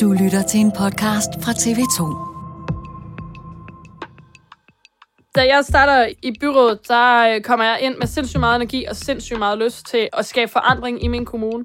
Du 0.00 0.12
lytter 0.12 0.42
til 0.42 0.60
en 0.60 0.72
podcast 0.72 1.28
fra 1.42 1.52
TV2. 1.52 2.00
Da 5.34 5.40
jeg 5.40 5.64
starter 5.64 6.08
i 6.22 6.32
byrådet, 6.40 6.88
der 6.88 7.34
øh, 7.34 7.40
kommer 7.40 7.64
jeg 7.64 7.78
ind 7.80 7.96
med 7.98 8.06
sindssygt 8.06 8.40
meget 8.40 8.56
energi 8.56 8.84
og 8.84 8.96
sindssygt 8.96 9.38
meget 9.38 9.58
lyst 9.58 9.86
til 9.86 10.08
at 10.12 10.26
skabe 10.26 10.52
forandring 10.52 11.04
i 11.04 11.08
min 11.08 11.24
kommune. 11.24 11.64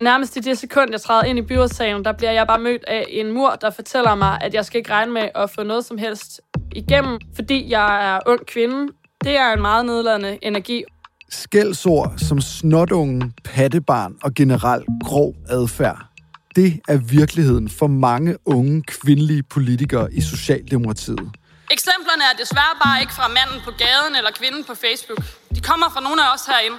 Nærmest 0.00 0.36
i 0.36 0.40
det 0.40 0.58
sekund, 0.58 0.90
jeg 0.90 1.00
træder 1.00 1.24
ind 1.24 1.38
i 1.38 1.42
byrådssalen, 1.42 2.04
der 2.04 2.12
bliver 2.12 2.32
jeg 2.32 2.46
bare 2.46 2.60
mødt 2.60 2.84
af 2.84 3.06
en 3.08 3.32
mur, 3.32 3.50
der 3.50 3.70
fortæller 3.70 4.14
mig, 4.14 4.38
at 4.40 4.54
jeg 4.54 4.64
skal 4.64 4.78
ikke 4.78 4.90
regne 4.90 5.12
med 5.12 5.28
at 5.34 5.50
få 5.50 5.62
noget 5.62 5.84
som 5.84 5.98
helst 5.98 6.40
igennem, 6.74 7.18
fordi 7.34 7.70
jeg 7.70 8.14
er 8.14 8.18
ung 8.26 8.46
kvinde. 8.46 8.92
Det 9.24 9.36
er 9.36 9.52
en 9.52 9.60
meget 9.60 9.86
nedladende 9.86 10.38
energi. 10.42 10.84
Skældsord 11.28 12.12
som 12.16 12.40
snotunge, 12.40 13.32
pattebarn 13.44 14.16
og 14.22 14.34
generelt 14.34 14.86
grov 15.04 15.34
adfærd. 15.48 16.09
Det 16.56 16.80
er 16.88 16.96
virkeligheden 16.96 17.68
for 17.68 17.86
mange 17.86 18.36
unge 18.44 18.82
kvindelige 18.82 19.42
politikere 19.42 20.14
i 20.14 20.20
Socialdemokratiet. 20.20 21.28
Eksemplerne 21.70 22.24
er 22.32 22.36
desværre 22.42 22.76
bare 22.84 23.00
ikke 23.00 23.12
fra 23.12 23.28
manden 23.28 23.60
på 23.64 23.70
gaden 23.70 24.12
eller 24.18 24.30
kvinden 24.40 24.64
på 24.64 24.74
Facebook. 24.74 25.22
De 25.54 25.60
kommer 25.60 25.86
fra 25.94 26.00
nogle 26.00 26.20
af 26.24 26.34
os 26.34 26.46
herinde. 26.50 26.78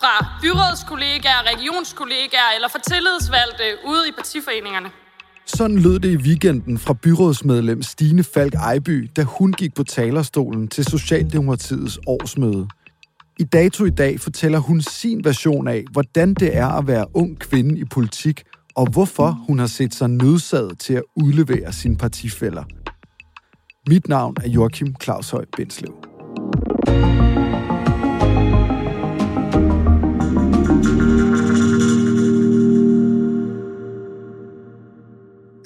Fra 0.00 0.14
byrådskollegaer, 0.42 1.42
regionskollegaer 1.52 2.50
eller 2.56 2.68
fra 2.68 2.80
tillidsvalgte 2.90 3.64
ude 3.90 4.08
i 4.08 4.12
partiforeningerne. 4.20 4.90
Sådan 5.46 5.78
lød 5.78 5.98
det 5.98 6.10
i 6.10 6.16
weekenden 6.16 6.78
fra 6.78 6.94
byrådsmedlem 6.94 7.82
Stine 7.82 8.24
Falk 8.24 8.54
Ejby, 8.54 9.10
da 9.16 9.22
hun 9.22 9.52
gik 9.52 9.74
på 9.74 9.84
talerstolen 9.84 10.68
til 10.68 10.84
Socialdemokratiets 10.84 11.98
årsmøde. 12.06 12.68
I 13.38 13.44
dato 13.44 13.84
i 13.84 13.90
dag 13.90 14.20
fortæller 14.20 14.58
hun 14.58 14.80
sin 14.80 15.24
version 15.24 15.68
af, 15.68 15.84
hvordan 15.92 16.34
det 16.34 16.56
er 16.56 16.68
at 16.68 16.86
være 16.86 17.06
ung 17.14 17.38
kvinde 17.38 17.80
i 17.80 17.84
politik, 17.84 18.42
og 18.76 18.90
hvorfor 18.90 19.44
hun 19.46 19.58
har 19.58 19.66
set 19.66 19.94
sig 19.94 20.10
nødsaget 20.10 20.78
til 20.78 20.94
at 20.94 21.02
udlevere 21.16 21.72
sine 21.72 21.96
partifælder. 21.96 22.64
Mit 23.88 24.08
navn 24.08 24.36
er 24.44 24.48
Joachim 24.48 24.94
Claus 25.02 25.30
Høj 25.30 25.44
Bindslev. 25.56 25.94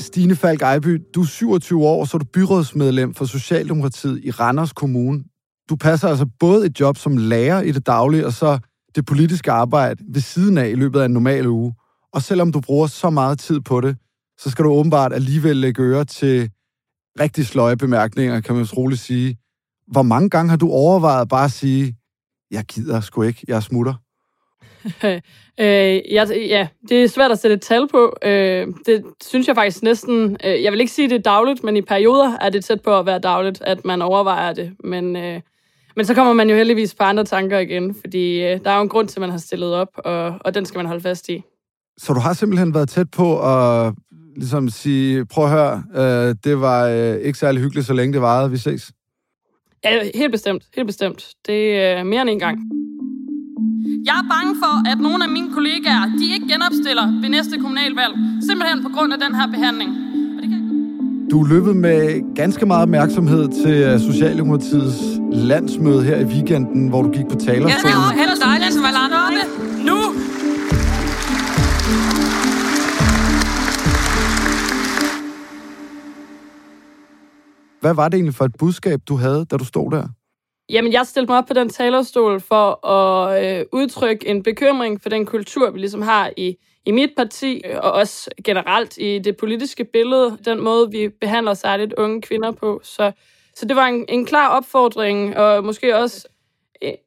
Stine 0.01 0.37
Falk 0.37 0.63
Ejby, 0.63 1.03
du 1.15 1.21
er 1.21 1.27
27 1.27 1.87
år, 1.87 2.05
så 2.05 2.17
er 2.17 2.19
du 2.19 2.25
byrådsmedlem 2.25 3.15
for 3.15 3.25
Socialdemokratiet 3.25 4.21
i 4.25 4.31
Randers 4.31 4.73
Kommune. 4.73 5.25
Du 5.69 5.77
passer 5.77 6.09
altså 6.09 6.27
både 6.41 6.67
et 6.67 6.81
job 6.81 6.97
som 6.97 7.17
lærer 7.17 7.63
i 7.63 7.73
det 7.73 7.87
daglige, 7.87 8.27
og 8.27 8.33
så 8.33 8.59
det 8.95 9.07
politiske 9.07 9.51
arbejde 9.53 10.05
ved 10.09 10.21
siden 10.21 10.59
af 10.59 10.69
i 10.69 10.75
løbet 10.75 11.01
af 11.01 11.05
en 11.05 11.13
normal 11.13 11.47
uge. 11.47 11.75
Og 12.13 12.23
selvom 12.23 12.53
du 12.53 12.61
bruger 12.61 12.87
så 12.87 13.11
meget 13.11 13.39
tid 13.39 13.61
på 13.61 13.81
det, 13.81 13.97
så 14.39 14.51
skal 14.51 14.65
du 14.65 14.71
åbenbart 14.71 15.13
alligevel 15.13 15.57
lægge 15.57 15.83
øre 15.83 16.05
til 16.05 16.51
rigtig 17.21 17.47
sløje 17.47 17.77
bemærkninger, 17.77 18.41
kan 18.41 18.55
man 18.55 18.65
roligt 18.65 19.01
sige. 19.01 19.37
Hvor 19.87 20.03
mange 20.03 20.31
gange 20.31 20.51
har 20.51 20.57
du 20.57 20.71
overvejet 20.71 21.29
bare 21.29 21.45
at 21.45 21.53
sige, 21.53 21.97
jeg 22.51 22.65
gider 22.65 23.01
sgu 23.01 23.23
ikke, 23.23 23.45
jeg 23.49 23.63
smutter? 23.63 23.95
øh, 25.61 26.13
ja, 26.13 26.25
ja, 26.31 26.69
det 26.89 27.05
er 27.05 27.09
svært 27.09 27.31
at 27.31 27.39
sætte 27.39 27.55
et 27.55 27.63
tal 27.63 27.89
på. 27.89 28.17
Øh, 28.23 28.67
det 28.87 29.05
synes 29.23 29.49
jeg 29.49 29.57
faktisk 29.57 29.83
næsten... 29.83 30.37
Øh, 30.45 30.63
jeg 30.63 30.73
vil 30.73 30.81
ikke 30.81 30.93
sige, 30.93 31.05
at 31.05 31.11
det 31.11 31.19
er 31.19 31.23
dagligt, 31.23 31.65
men 31.65 31.77
i 31.77 31.83
perioder 31.83 32.37
er 32.41 32.51
det 32.51 32.65
tæt 32.65 32.81
på 32.81 32.99
at 32.99 33.07
være 33.07 33.19
dagligt, 33.19 33.63
at 33.63 33.85
man 33.85 34.03
overvejer 34.03 34.53
det. 34.53 34.73
Men, 34.85 35.17
øh, 35.17 35.41
men 35.97 36.05
så 36.07 36.15
kommer 36.15 36.33
man 36.33 36.51
jo 36.51 36.57
heldigvis 36.57 36.95
på 36.95 37.05
andre 37.05 37.25
tanker 37.25 37.59
igen, 37.59 37.95
fordi 38.01 38.43
øh, 38.43 38.61
der 38.65 38.71
er 38.71 38.77
jo 38.77 38.83
en 38.83 38.89
grund 38.89 39.09
til, 39.09 39.19
at 39.19 39.21
man 39.21 39.31
har 39.31 39.39
stillet 39.39 39.75
op, 39.75 39.89
og, 39.95 40.35
og 40.41 40.55
den 40.55 40.67
skal 40.67 40.79
man 40.79 40.87
holde 40.87 41.03
fast 41.03 41.29
i. 41.29 41.43
Så 42.03 42.13
du 42.13 42.21
har 42.21 42.33
simpelthen 42.33 42.75
været 42.75 42.89
tæt 42.89 43.11
på 43.11 43.41
at 43.41 43.95
ligesom 44.37 44.69
sige, 44.69 45.27
prøv 45.27 45.45
at 45.45 45.51
høre, 45.51 45.83
øh, 45.95 46.35
det 46.45 46.61
var 46.61 46.87
øh, 46.87 47.17
ikke 47.17 47.39
særlig 47.39 47.63
hyggeligt, 47.63 47.87
så 47.87 47.93
længe 47.93 48.13
det 48.13 48.23
varede, 48.23 48.51
vi 48.51 48.57
ses? 48.57 48.93
Ja, 49.85 49.91
helt 50.15 50.33
bestemt, 50.33 50.63
helt 50.77 50.87
bestemt. 50.87 51.29
Det 51.47 51.77
er 51.77 52.05
mere 52.05 52.23
end 52.23 52.31
en 52.31 52.39
gang. 52.39 52.59
Jeg 54.05 54.17
er 54.23 54.27
bange 54.35 54.53
for, 54.63 54.91
at 54.93 54.99
nogle 54.99 55.25
af 55.25 55.31
mine 55.31 55.51
kollegaer, 55.55 56.05
de 56.19 56.35
ikke 56.35 56.47
genopstiller 56.53 57.21
ved 57.21 57.29
næste 57.29 57.59
kommunalvalg, 57.59 58.15
simpelthen 58.49 58.83
på 58.83 58.91
grund 58.95 59.13
af 59.13 59.19
den 59.25 59.35
her 59.35 59.47
behandling. 59.47 59.91
Og 60.37 60.43
det 60.43 60.49
kan... 60.51 60.61
Du 61.31 61.43
er 61.43 61.49
løbet 61.49 61.77
med 61.77 62.35
ganske 62.35 62.67
meget 62.67 62.83
opmærksomhed 62.83 63.49
til 63.63 63.77
øh, 63.89 64.01
Socialdemokratiets 64.01 65.01
landsmøde 65.33 66.03
her 66.03 66.17
i 66.17 66.25
weekenden, 66.25 66.89
hvor 66.89 67.03
du 67.03 67.11
gik 67.11 67.27
på 67.31 67.37
talerstolen. 67.37 67.69
Jeg 67.69 67.79
skal 67.79 68.19
heller 68.21 68.37
dig, 68.45 68.73
som 68.73 68.85
alle 68.85 68.99
andre. 69.07 69.21
Nu! 69.91 69.99
Hvad 77.81 77.95
var 77.95 78.09
det 78.09 78.15
egentlig 78.15 78.35
for 78.35 78.45
et 78.45 78.55
budskab, 78.59 79.01
du 79.09 79.17
havde, 79.17 79.47
da 79.51 79.57
du 79.57 79.65
stod 79.65 79.91
der? 79.91 80.09
Jamen, 80.69 80.93
jeg 80.93 81.07
stillede 81.07 81.33
mig 81.33 81.39
op 81.39 81.47
på 81.47 81.55
den 81.55 81.69
talerstol 81.69 82.41
for 82.41 82.87
at 82.87 83.59
øh, 83.61 83.67
udtrykke 83.73 84.29
en 84.29 84.43
bekymring 84.43 85.03
for 85.03 85.09
den 85.09 85.27
kultur, 85.27 85.71
vi 85.71 85.79
ligesom 85.79 86.03
har 86.03 86.31
i, 86.37 86.57
i 86.87 86.93
mit 86.93 87.11
parti, 87.17 87.63
øh, 87.65 87.77
og 87.83 87.93
også 87.93 88.31
generelt 88.45 88.99
i 88.99 89.19
det 89.19 89.37
politiske 89.37 89.85
billede, 89.85 90.39
den 90.45 90.61
måde, 90.61 90.91
vi 90.91 91.09
behandler 91.21 91.55
særligt 91.55 91.93
unge 91.93 92.23
kvinder 92.23 92.51
på. 92.51 92.81
Så, 92.85 93.13
så 93.55 93.67
det 93.67 93.77
var 93.77 93.87
en, 93.87 94.05
en 94.09 94.27
klar 94.27 94.49
opfordring, 94.49 95.37
og 95.37 95.65
måske 95.65 95.97
også 95.97 96.29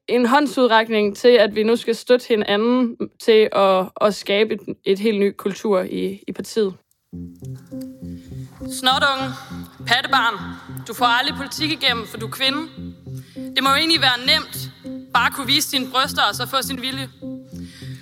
en 0.07 0.25
håndsudrækning 0.25 1.17
til, 1.17 1.27
at 1.27 1.55
vi 1.55 1.63
nu 1.63 1.75
skal 1.75 1.95
støtte 1.95 2.27
hinanden 2.27 2.97
til 3.23 3.49
at, 3.51 3.89
at 4.01 4.15
skabe 4.15 4.53
et, 4.53 4.59
et 4.83 4.99
helt 4.99 5.19
ny 5.19 5.33
kultur 5.37 5.81
i, 5.81 6.23
i 6.27 6.31
partiet. 6.31 6.73
Snotunge, 8.79 9.25
pattebarn, 9.87 10.35
du 10.87 10.93
får 10.93 11.05
aldrig 11.05 11.35
politik 11.37 11.71
igennem, 11.71 12.07
for 12.07 12.17
du 12.17 12.25
er 12.25 12.31
kvinde. 12.31 12.61
Det 13.55 13.63
må 13.63 13.69
jo 13.69 13.75
egentlig 13.75 14.01
være 14.01 14.25
nemt 14.25 14.71
bare 15.13 15.31
kunne 15.31 15.47
vise 15.47 15.69
sine 15.69 15.87
bryster 15.91 16.23
og 16.29 16.35
så 16.35 16.47
få 16.47 16.61
sin 16.61 16.81
vilje. 16.81 17.09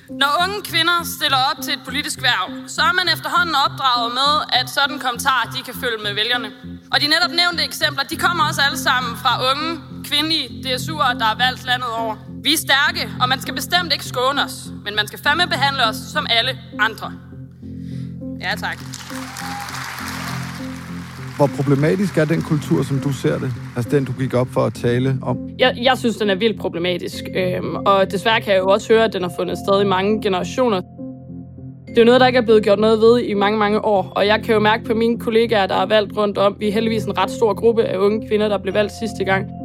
Når 0.10 0.32
unge 0.44 0.62
kvinder 0.72 0.98
stiller 1.18 1.42
op 1.50 1.60
til 1.64 1.74
et 1.74 1.82
politisk 1.86 2.22
værv, 2.22 2.68
så 2.68 2.82
er 2.82 2.94
man 3.00 3.08
efterhånden 3.16 3.56
opdraget 3.66 4.14
med, 4.20 4.32
at 4.60 4.70
sådan 4.70 5.00
kommentarer, 5.00 5.52
de 5.56 5.64
kan 5.68 5.76
følge 5.84 6.00
med 6.06 6.14
vælgerne. 6.14 6.50
Og 6.92 7.02
de 7.02 7.08
netop 7.08 7.32
nævnte 7.42 7.64
eksempler, 7.64 8.04
de 8.04 8.18
kommer 8.26 8.44
også 8.50 8.62
alle 8.68 8.78
sammen 8.78 9.18
fra 9.24 9.34
unge, 9.52 9.91
kvindelige 10.12 10.48
DSU'er, 10.66 11.18
der 11.20 11.26
er 11.34 11.38
valgt 11.46 11.66
landet 11.66 11.90
over. 12.02 12.16
Vi 12.44 12.54
er 12.54 12.58
stærke, 12.58 13.04
og 13.22 13.30
man 13.30 13.40
skal 13.42 13.54
bestemt 13.56 13.94
ikke 13.94 14.06
skåne 14.06 14.44
os, 14.44 14.56
men 14.86 14.96
man 14.96 15.08
skal 15.08 15.20
fandme 15.26 15.44
behandle 15.48 15.84
os 15.90 15.96
som 15.96 16.26
alle 16.30 16.60
andre. 16.80 17.12
Ja, 18.42 18.52
tak. 18.66 18.78
Hvor 21.38 21.48
problematisk 21.48 22.18
er 22.18 22.26
den 22.26 22.42
kultur, 22.42 22.84
som 22.84 23.00
du 23.00 23.14
ser 23.14 23.40
det? 23.40 23.52
Altså 23.76 23.90
den, 23.92 24.06
du 24.06 24.12
gik 24.20 24.34
op 24.34 24.48
for 24.54 24.62
at 24.62 24.74
tale 24.74 25.18
om? 25.22 25.38
Jeg, 25.60 25.78
jeg 25.82 25.98
synes, 25.98 26.18
den 26.18 26.30
er 26.30 26.36
vildt 26.36 26.60
problematisk, 26.60 27.24
øhm, 27.36 27.76
og 27.76 28.12
desværre 28.12 28.42
kan 28.42 28.54
jeg 28.54 28.60
jo 28.60 28.68
også 28.68 28.94
høre, 28.94 29.04
at 29.04 29.14
den 29.14 29.22
har 29.22 29.32
fundet 29.38 29.58
sted 29.68 29.82
i 29.82 29.86
mange 29.86 30.22
generationer. 30.22 30.82
Det 31.88 31.98
er 31.98 32.02
jo 32.02 32.06
noget, 32.06 32.22
der 32.22 32.28
ikke 32.28 32.38
er 32.38 32.46
blevet 32.46 32.64
gjort 32.64 32.80
noget 32.80 33.02
ved 33.02 33.20
i 33.20 33.34
mange, 33.34 33.60
mange 33.60 33.86
år, 33.86 34.12
og 34.16 34.28
jeg 34.28 34.44
kan 34.44 34.54
jo 34.54 34.60
mærke 34.60 34.84
på 34.84 34.94
mine 34.94 35.20
kollegaer, 35.20 35.68
der 35.68 35.76
er 35.76 35.86
valgt 35.86 36.18
rundt 36.18 36.38
om, 36.38 36.56
vi 36.60 36.68
er 36.68 36.72
heldigvis 36.72 37.04
en 37.04 37.18
ret 37.18 37.32
stor 37.32 37.54
gruppe 37.54 37.84
af 37.84 37.98
unge 37.98 38.28
kvinder, 38.28 38.48
der 38.48 38.58
blev 38.58 38.74
valgt 38.74 38.94
sidste 39.00 39.24
gang, 39.24 39.61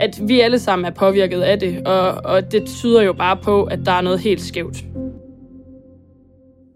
at 0.00 0.20
vi 0.28 0.40
alle 0.40 0.58
sammen 0.58 0.84
er 0.84 0.90
påvirket 0.90 1.40
af 1.40 1.60
det, 1.60 1.88
og, 1.88 2.12
og 2.24 2.52
det 2.52 2.66
tyder 2.66 3.02
jo 3.02 3.12
bare 3.12 3.36
på, 3.36 3.64
at 3.64 3.78
der 3.86 3.92
er 3.92 4.00
noget 4.00 4.20
helt 4.20 4.40
skævt. 4.40 4.84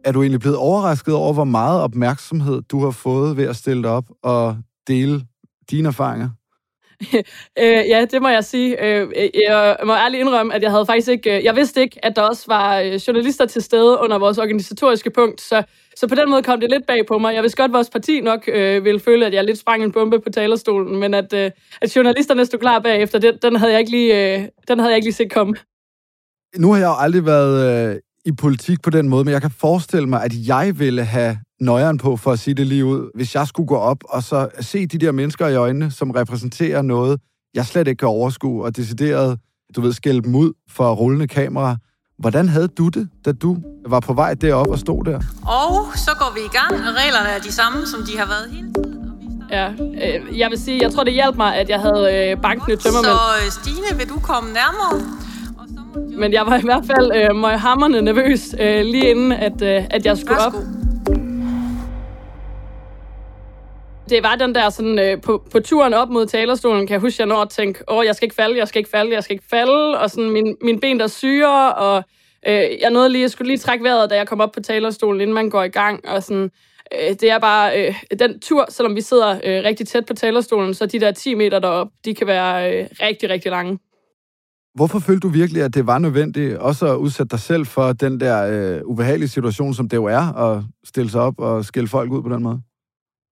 Er 0.05 0.13
du 0.13 0.23
egentlig 0.23 0.41
blevet 0.41 0.59
overrasket 0.59 1.15
over, 1.15 1.33
hvor 1.33 1.45
meget 1.45 1.81
opmærksomhed 1.81 2.63
du 2.63 2.85
har 2.85 2.91
fået 2.91 3.37
ved 3.37 3.45
at 3.45 3.57
stille 3.57 3.83
dig 3.83 3.91
op 3.91 4.05
og 4.23 4.57
dele 4.89 5.23
dine 5.71 5.89
erfaringer? 5.89 6.29
øh, 7.63 7.89
ja, 7.89 8.07
det 8.11 8.23
må 8.23 8.29
jeg 8.29 8.45
sige. 8.45 8.85
Øh, 8.85 9.09
jeg 9.49 9.77
må 9.85 9.93
ærligt 9.93 10.21
indrømme, 10.21 10.55
at 10.55 10.63
jeg 10.63 10.71
havde 10.71 10.87
faktisk 10.87 11.09
ikke... 11.09 11.37
Øh, 11.37 11.45
jeg 11.45 11.57
vidste 11.57 11.81
ikke, 11.81 12.05
at 12.05 12.17
der 12.17 12.23
også 12.23 12.45
var 12.47 12.81
øh, 12.81 12.95
journalister 12.95 13.47
til 13.47 13.63
stede 13.63 13.99
under 14.01 14.19
vores 14.19 14.39
organisatoriske 14.39 15.11
punkt, 15.11 15.41
så, 15.41 15.63
så 15.97 16.09
på 16.09 16.15
den 16.15 16.31
måde 16.31 16.43
kom 16.43 16.61
det 16.61 16.71
lidt 16.71 16.87
bag 16.87 17.07
på 17.07 17.19
mig. 17.19 17.35
Jeg 17.35 17.43
vidste 17.43 17.63
godt, 17.63 17.69
at 17.69 17.73
vores 17.73 17.91
parti 17.91 18.21
nok 18.21 18.49
øh, 18.49 18.85
ville 18.85 19.01
føle, 19.01 19.27
at 19.27 19.35
jeg 19.35 19.45
lidt 19.45 19.59
sprang 19.59 19.85
en 19.85 19.93
bombe 19.93 20.21
på 20.21 20.31
talerstolen, 20.31 20.97
men 20.97 21.15
at, 21.15 21.33
øh, 21.33 21.51
at 21.81 21.97
journalisterne 21.97 22.47
stod 22.47 22.59
klar 22.59 22.79
bagefter, 22.79 23.19
den, 23.19 23.39
den, 23.43 23.57
havde 23.57 23.73
jeg 23.73 23.81
ikke 23.81 23.91
lige, 23.91 24.37
øh, 24.37 24.49
den 24.69 24.79
havde 24.79 24.91
jeg 24.91 24.97
ikke 24.97 25.07
lige 25.07 25.15
set 25.15 25.33
komme. 25.33 25.55
Nu 26.57 26.73
har 26.73 26.79
jeg 26.79 26.87
jo 26.87 26.95
aldrig 26.99 27.27
været 27.27 27.91
øh, 27.91 28.01
i 28.26 28.32
politik 28.32 28.82
på 28.82 28.90
den 28.90 29.08
måde, 29.08 29.25
men 29.25 29.32
jeg 29.32 29.40
kan 29.40 29.50
forestille 29.50 30.08
mig, 30.08 30.25
at 30.25 30.32
jeg 30.46 30.78
ville 30.78 31.05
have 31.05 31.38
nøjeren 31.61 31.99
på, 31.99 32.17
for 32.17 32.32
at 32.32 32.38
sige 32.38 32.55
det 32.55 32.67
lige 32.67 32.84
ud, 32.84 33.11
hvis 33.14 33.34
jeg 33.34 33.46
skulle 33.46 33.67
gå 33.67 33.76
op 33.76 33.99
og 34.08 34.23
så 34.23 34.49
se 34.61 34.87
de 34.87 34.99
der 34.99 35.12
mennesker 35.12 35.49
i 35.49 35.55
øjnene, 35.55 35.90
som 35.90 36.11
repræsenterer 36.11 36.82
noget, 36.82 37.20
jeg 37.55 37.67
slet 37.67 37.88
ikke 37.88 37.99
kan 37.99 38.08
overskue, 38.08 38.64
og 38.64 38.76
decideret, 38.76 39.38
du 39.76 39.81
ved, 39.81 39.93
skælde 39.93 40.23
dem 40.23 40.34
ud 40.34 40.52
for 40.70 40.94
rullende 40.94 41.28
kamera. 41.28 41.76
Hvordan 42.19 42.49
havde 42.49 42.69
du 42.69 42.88
det, 42.88 43.08
da 43.25 43.32
du 43.32 43.56
var 43.88 44.00
på 44.00 44.12
vej 44.12 44.34
derop 44.34 44.69
og 44.69 44.78
stod 44.78 45.05
der? 45.05 45.20
Og 45.43 45.99
så 45.99 46.11
går 46.19 46.34
vi 46.34 46.40
i 46.40 46.52
gang, 46.58 46.88
og 46.88 46.94
reglerne 46.94 47.28
er 47.28 47.38
de 47.38 47.52
samme, 47.52 47.87
som 47.87 48.00
de 48.02 48.19
har 48.19 48.26
været 48.26 48.50
hele 48.50 48.73
tiden. 48.73 48.96
Ja, 49.50 49.70
øh, 49.70 50.38
jeg 50.38 50.50
vil 50.50 50.58
sige, 50.58 50.82
jeg 50.82 50.93
tror, 50.93 51.05
det 51.05 51.12
hjalp 51.12 51.37
mig, 51.37 51.56
at 51.56 51.69
jeg 51.69 51.81
havde 51.81 52.05
øh, 52.14 52.43
bankende 52.43 52.76
tømmermænd. 52.76 53.14
Så 53.14 53.20
øh, 53.44 53.50
Stine, 53.52 53.99
vil 53.99 54.08
du 54.08 54.19
komme 54.20 54.52
nærmere? 54.52 55.25
Men 55.97 56.33
jeg 56.33 56.47
var 56.47 56.59
i 56.59 56.63
hvert 56.63 56.85
fald 56.87 57.13
øh, 57.17 57.37
møghamrende 57.37 58.03
nervøs, 58.03 58.55
øh, 58.61 58.85
lige 58.85 59.11
inden, 59.11 59.33
at, 59.33 59.63
øh, 59.63 59.85
at 59.91 60.07
jeg 60.07 60.19
skulle 60.19 60.41
op. 60.47 60.53
Det 64.09 64.23
var 64.23 64.37
den 64.37 64.55
der 64.55 64.71
sådan, 64.71 64.99
øh, 64.99 65.21
på, 65.21 65.43
på 65.53 65.61
turen 65.61 65.95
op 65.95 66.09
mod 66.09 66.27
talerstolen, 66.27 66.87
kan 66.87 66.93
jeg 66.93 67.01
huske, 67.01 67.21
jeg 67.21 67.27
når 67.27 67.43
at 67.43 67.49
tænke, 67.49 67.85
åh, 67.89 68.05
jeg 68.05 68.15
skal 68.15 68.27
ikke 68.27 68.35
falde, 68.35 68.59
jeg 68.59 68.69
skal 68.69 68.79
ikke 68.79 68.91
falde, 68.91 69.15
jeg 69.15 69.25
skal 69.25 69.35
ikke 69.35 69.47
falde, 69.51 69.99
og 69.99 70.11
sådan 70.11 70.31
min, 70.31 70.57
min 70.63 70.81
ben 70.81 71.01
der 71.01 71.07
syre, 71.07 71.75
og 71.75 72.03
øh, 72.47 72.65
jeg 72.81 72.91
nåede 72.91 73.09
lige, 73.09 73.23
jeg 73.23 73.31
skulle 73.31 73.49
lige 73.49 73.59
trække 73.59 73.85
vejret, 73.85 74.11
da 74.11 74.17
jeg 74.17 74.27
kom 74.27 74.41
op 74.41 74.53
på 74.53 74.61
talerstolen, 74.61 75.21
inden 75.21 75.35
man 75.35 75.51
går 75.51 75.63
i 75.63 75.69
gang, 75.69 76.09
og 76.09 76.23
sådan, 76.23 76.51
øh, 76.95 77.15
det 77.21 77.31
er 77.31 77.39
bare, 77.39 77.87
øh, 77.89 77.95
den 78.19 78.41
tur, 78.41 78.67
selvom 78.69 78.97
vi 78.97 79.01
sidder 79.01 79.31
øh, 79.45 79.65
rigtig 79.65 79.89
tæt 79.89 80.07
på 80.07 80.15
talerstolen, 80.15 80.75
så 80.75 80.87
de 80.87 81.01
der 81.01 81.13
10 81.13 81.35
meter 81.35 81.59
derop, 81.59 81.89
de 82.05 82.15
kan 82.15 82.27
være 82.27 82.73
øh, 82.73 82.87
rigtig, 83.01 83.31
rigtig 83.31 83.51
lange. 83.51 83.79
Hvorfor 84.76 84.99
følte 84.99 85.20
du 85.20 85.28
virkelig, 85.28 85.62
at 85.62 85.75
det 85.75 85.87
var 85.87 85.99
nødvendigt 85.99 86.56
også 86.56 86.87
at 86.93 86.96
udsætte 86.96 87.31
dig 87.31 87.40
selv 87.40 87.67
for 87.67 87.93
den 87.93 88.20
der 88.20 88.37
øh, 88.52 88.81
ubehagelige 88.84 89.28
situation, 89.28 89.75
som 89.75 89.88
det 89.88 89.96
jo 89.96 90.05
er, 90.05 90.34
at 90.37 90.62
stille 90.84 91.11
sig 91.11 91.20
op 91.20 91.34
og 91.38 91.64
skille 91.64 91.88
folk 91.88 92.12
ud 92.12 92.23
på 92.23 92.28
den 92.28 92.43
måde? 92.43 92.61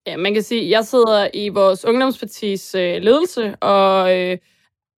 Ja, 0.07 0.17
man 0.17 0.33
kan 0.33 0.43
sige, 0.43 0.61
at 0.61 0.69
jeg 0.69 0.85
sidder 0.85 1.27
i 1.33 1.49
vores 1.49 1.85
ungdomspartis 1.85 2.75
øh, 2.75 3.01
ledelse, 3.01 3.55
og 3.55 4.19
øh, 4.19 4.37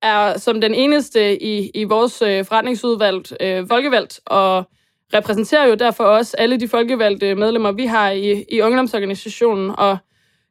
er 0.01 0.37
som 0.37 0.61
den 0.61 0.73
eneste 0.73 1.43
i, 1.43 1.71
i 1.75 1.83
vores 1.83 2.21
øh, 2.21 2.45
forretningsudvalg 2.45 3.25
øh, 3.41 3.67
folkevalgt, 3.67 4.19
og 4.25 4.63
repræsenterer 5.13 5.67
jo 5.67 5.75
derfor 5.75 6.03
også 6.03 6.35
alle 6.37 6.59
de 6.59 6.67
folkevalgte 6.67 7.35
medlemmer, 7.35 7.71
vi 7.71 7.85
har 7.85 8.09
i, 8.09 8.45
i 8.51 8.61
ungdomsorganisationen, 8.61 9.71
og 9.77 9.97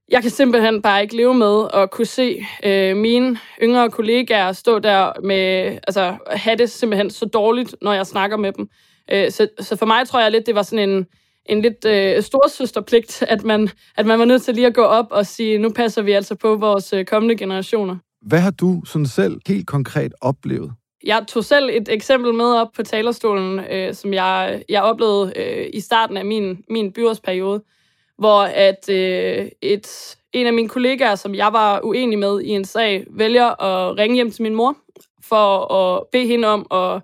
jeg 0.09 0.23
kan 0.23 0.31
simpelthen 0.31 0.83
bare 0.83 1.03
ikke 1.03 1.17
leve 1.17 1.35
med 1.35 1.69
at 1.75 1.91
kunne 1.91 2.07
se 2.07 2.47
øh, 2.65 2.97
mine 2.97 3.39
yngre 3.63 3.91
kollegaer 3.91 4.53
stå 4.53 4.79
der 4.79 5.13
med, 5.23 5.79
altså 5.87 6.17
have 6.31 6.57
det 6.57 6.71
simpelthen 6.71 7.11
så 7.11 7.27
dårligt, 7.27 7.75
når 7.83 7.93
jeg 7.93 8.07
snakker 8.07 8.37
med 8.37 8.53
dem. 8.53 8.69
Øh, 9.13 9.31
så, 9.31 9.49
så 9.61 9.77
for 9.77 9.87
mig 9.87 10.09
tror 10.09 10.21
jeg 10.21 10.31
lidt, 10.31 10.47
det 10.47 10.55
var 10.55 10.63
sådan 10.63 10.89
en, 10.89 11.07
en 11.47 11.63
lidt 11.63 11.85
øh, 11.85 12.23
storsøsterpligt, 12.23 13.23
at 13.29 13.45
man, 13.45 13.69
at 13.97 14.07
man 14.07 14.19
var 14.19 14.25
nødt 14.25 14.43
til 14.43 14.55
lige 14.55 14.67
at 14.67 14.75
gå 14.75 14.83
op 14.83 15.07
og 15.11 15.27
sige, 15.27 15.59
nu 15.59 15.71
passer 15.71 16.03
vi 16.03 16.13
altså 16.13 16.35
på 16.35 16.57
vores 16.57 16.93
øh, 16.93 17.05
kommende 17.05 17.37
generationer. 17.37 17.97
Hvad 18.23 18.39
har 18.41 18.51
du 18.51 18.83
sådan 18.87 19.07
selv 19.07 19.41
helt 19.47 19.67
konkret 19.67 20.13
oplevet? 20.21 20.73
Jeg 21.05 21.25
tog 21.29 21.45
selv 21.45 21.71
et 21.73 21.89
eksempel 21.89 22.35
med 22.35 22.45
op 22.45 22.69
på 22.77 22.83
talerstolen, 22.83 23.61
øh, 23.71 23.95
som 23.95 24.15
jeg, 24.15 24.63
jeg 24.69 24.83
oplevede 24.83 25.33
øh, 25.37 25.67
i 25.75 25.81
starten 25.81 26.17
af 26.17 26.25
min, 26.25 26.59
min 26.71 26.93
byrådsperiode, 26.93 27.63
hvor 28.19 28.41
at 28.43 28.89
øh, 28.89 29.49
et, 29.63 30.17
en 30.33 30.47
af 30.47 30.53
mine 30.53 30.69
kollegaer, 30.69 31.15
som 31.15 31.35
jeg 31.35 31.53
var 31.53 31.81
uenig 31.85 32.19
med 32.19 32.41
i 32.41 32.49
en 32.49 32.65
sag, 32.65 33.05
vælger 33.11 33.63
at 33.63 33.99
ringe 33.99 34.15
hjem 34.15 34.31
til 34.31 34.43
min 34.43 34.55
mor 34.55 34.77
for 35.23 35.73
at 35.73 36.03
bede 36.13 36.27
hende 36.27 36.49
om 36.49 36.67
at, 36.71 37.03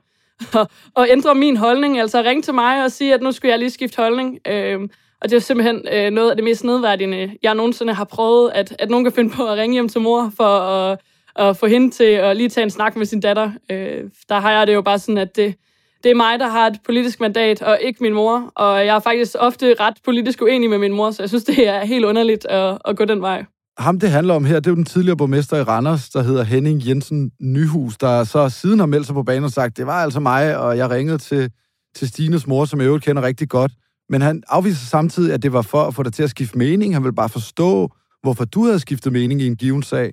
at, 0.61 0.69
at 1.03 1.11
ændre 1.11 1.35
min 1.35 1.57
holdning, 1.57 2.01
altså 2.01 2.23
ringe 2.23 2.43
til 2.43 2.55
mig 2.55 2.85
og 2.85 2.93
sige, 2.93 3.15
at 3.15 3.23
nu 3.23 3.33
skulle 3.33 3.51
jeg 3.51 3.59
lige 3.59 3.71
skifte 3.71 3.97
holdning. 3.97 4.39
Øh, 4.47 4.81
og 5.21 5.31
det 5.31 5.37
er 5.37 5.41
simpelthen 5.41 5.89
øh, 5.93 6.11
noget 6.11 6.31
af 6.31 6.37
det 6.37 6.45
mest 6.45 6.65
nedværdigende, 6.65 7.37
jeg 7.43 7.55
nogensinde 7.55 7.95
har 7.95 8.05
prøvet, 8.05 8.51
at, 8.55 8.77
at 8.79 8.91
nogen 8.91 9.05
kan 9.05 9.13
finde 9.13 9.31
på 9.31 9.47
at 9.47 9.59
ringe 9.59 9.75
hjem 9.75 9.89
til 9.89 10.01
mor 10.01 10.33
for 10.37 10.59
at, 10.59 10.99
at 11.37 11.57
få 11.57 11.67
hende 11.67 11.91
til 11.91 12.05
at 12.05 12.37
lige 12.37 12.49
tage 12.49 12.65
en 12.65 12.71
snak 12.71 12.97
med 12.97 13.07
sin 13.07 13.21
datter. 13.21 13.51
Øh, 13.71 14.05
der 14.29 14.41
har 14.41 14.53
jeg 14.53 14.67
det 14.67 14.75
jo 14.75 14.83
bare 14.83 14.99
sådan, 14.99 15.19
at 15.19 15.37
det, 15.37 15.55
det 16.05 16.11
er 16.11 16.15
mig, 16.15 16.39
der 16.39 16.49
har 16.49 16.67
et 16.67 16.79
politisk 16.85 17.21
mandat, 17.21 17.63
og 17.63 17.79
ikke 17.83 17.99
min 18.03 18.15
mor. 18.15 18.53
Og 18.55 18.87
jeg 18.87 18.97
er 18.97 19.01
faktisk 19.01 19.37
ofte 19.39 19.75
ret 19.81 19.95
politisk 20.05 20.43
uenig 20.43 20.71
med 20.71 20.79
min 20.79 20.93
mor, 20.93 21.11
så 21.11 21.23
jeg 21.23 21.29
synes, 21.29 21.45
det 21.45 21.69
er 21.69 21.85
helt 21.85 22.05
underligt 22.05 22.47
at, 22.47 22.79
at 22.85 22.97
gå 22.97 23.05
den 23.05 23.21
vej. 23.21 23.45
Ham, 23.79 24.01
det 24.01 24.11
handler 24.11 24.35
om 24.35 24.45
her, 24.45 24.55
det 24.55 24.67
er 24.67 24.71
jo 24.71 24.77
den 24.77 24.85
tidligere 24.85 25.17
borgmester 25.17 25.57
i 25.57 25.63
Randers, 25.63 26.09
der 26.09 26.23
hedder 26.23 26.43
Henning 26.43 26.87
Jensen 26.87 27.31
Nyhus, 27.41 27.99
der 27.99 28.25
så 28.25 28.49
siden 28.49 28.79
har 28.79 28.87
meldt 28.87 29.07
sig 29.07 29.15
på 29.15 29.23
banen 29.23 29.45
og 29.45 29.51
sagt, 29.51 29.77
det 29.77 29.87
var 29.87 30.03
altså 30.03 30.21
mig, 30.21 30.59
og 30.59 30.77
jeg 30.77 30.91
ringede 30.91 31.19
til, 31.19 31.51
til 31.95 32.09
Stines 32.09 32.47
mor, 32.47 32.65
som 32.65 32.81
jeg 32.81 32.87
øvrigt 32.87 33.05
kender 33.05 33.23
rigtig 33.23 33.49
godt. 33.49 33.73
Men 34.09 34.21
han 34.21 34.43
afviser 34.49 34.87
samtidig, 34.87 35.35
at 35.35 35.43
det 35.43 35.53
var 35.53 35.63
for 35.63 35.83
at 35.83 35.95
få 35.95 36.03
dig 36.03 36.13
til 36.13 36.23
at 36.23 36.31
skifte 36.31 36.59
mening. 36.59 36.95
Han 36.95 37.05
vil 37.05 37.13
bare 37.13 37.29
forstå, 37.29 37.89
hvorfor 38.23 38.45
du 38.45 38.65
havde 38.65 38.79
skiftet 38.79 39.13
mening 39.13 39.41
i 39.43 39.47
en 39.47 39.57
given 39.57 39.83
sag. 39.83 40.13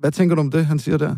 Hvad 0.00 0.12
tænker 0.12 0.34
du 0.34 0.40
om 0.40 0.50
det, 0.50 0.66
han 0.66 0.78
siger 0.78 0.98
der? 0.98 1.16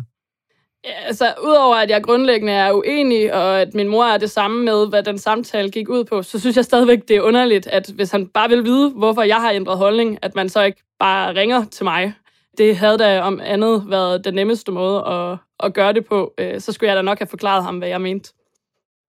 Altså, 1.05 1.33
udover 1.43 1.75
at 1.75 1.89
jeg 1.89 2.03
grundlæggende 2.03 2.53
er 2.53 2.71
uenig, 2.71 3.33
og 3.33 3.61
at 3.61 3.73
min 3.73 3.87
mor 3.87 4.05
er 4.05 4.17
det 4.17 4.31
samme 4.31 4.65
med, 4.65 4.87
hvad 4.89 5.03
den 5.03 5.17
samtale 5.17 5.69
gik 5.69 5.89
ud 5.89 6.03
på, 6.03 6.21
så 6.21 6.39
synes 6.39 6.55
jeg 6.55 6.65
stadigvæk, 6.65 7.07
det 7.07 7.15
er 7.15 7.21
underligt, 7.21 7.67
at 7.67 7.91
hvis 7.95 8.11
han 8.11 8.27
bare 8.27 8.49
vil 8.49 8.63
vide, 8.63 8.89
hvorfor 8.89 9.21
jeg 9.21 9.35
har 9.35 9.51
ændret 9.51 9.77
holdning, 9.77 10.17
at 10.21 10.35
man 10.35 10.49
så 10.49 10.63
ikke 10.63 10.83
bare 10.99 11.35
ringer 11.35 11.65
til 11.65 11.83
mig. 11.83 12.13
Det 12.57 12.77
havde 12.77 12.97
da 12.97 13.21
om 13.21 13.39
andet 13.43 13.83
været 13.89 14.25
den 14.25 14.33
nemmeste 14.33 14.71
måde 14.71 15.07
at, 15.07 15.37
at 15.59 15.73
gøre 15.73 15.93
det 15.93 16.05
på. 16.05 16.33
Øh, 16.37 16.61
så 16.61 16.71
skulle 16.71 16.89
jeg 16.89 16.97
da 16.97 17.01
nok 17.01 17.19
have 17.19 17.27
forklaret 17.27 17.63
ham, 17.63 17.77
hvad 17.77 17.87
jeg 17.87 18.01
mente. 18.01 18.33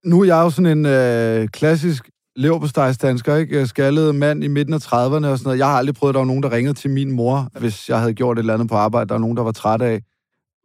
Nu 0.05 0.21
er 0.21 0.25
jeg 0.25 0.43
jo 0.45 0.51
sådan 0.51 0.79
en 0.79 0.87
øh, 0.87 1.49
klassisk 1.49 2.11
leverpostejsdansker, 2.37 3.37
ikke? 3.37 3.61
Øh, 3.61 3.67
skaldet 3.67 4.15
mand 4.15 4.45
i 4.45 4.49
midten 4.49 4.75
af 4.75 4.79
30'erne 4.79 4.93
og 4.93 5.39
sådan 5.39 5.39
noget. 5.45 5.59
Jeg 5.59 5.67
har 5.67 5.77
aldrig 5.77 5.95
prøvet, 5.95 6.11
at 6.11 6.15
der 6.15 6.21
var 6.21 6.27
nogen, 6.27 6.43
der 6.43 6.53
ringede 6.53 6.75
til 6.75 6.91
min 6.91 7.13
mor, 7.13 7.49
hvis 7.61 7.89
jeg 7.89 8.01
havde 8.01 8.15
gjort 8.15 8.39
et 8.39 8.41
eller 8.41 8.55
andet 8.55 8.69
på 8.69 8.75
arbejde. 8.75 9.09
Der 9.09 9.15
var 9.15 9.21
nogen, 9.21 9.37
der 9.37 9.43
var 9.43 9.53
træt 9.53 9.83
af. 9.83 10.01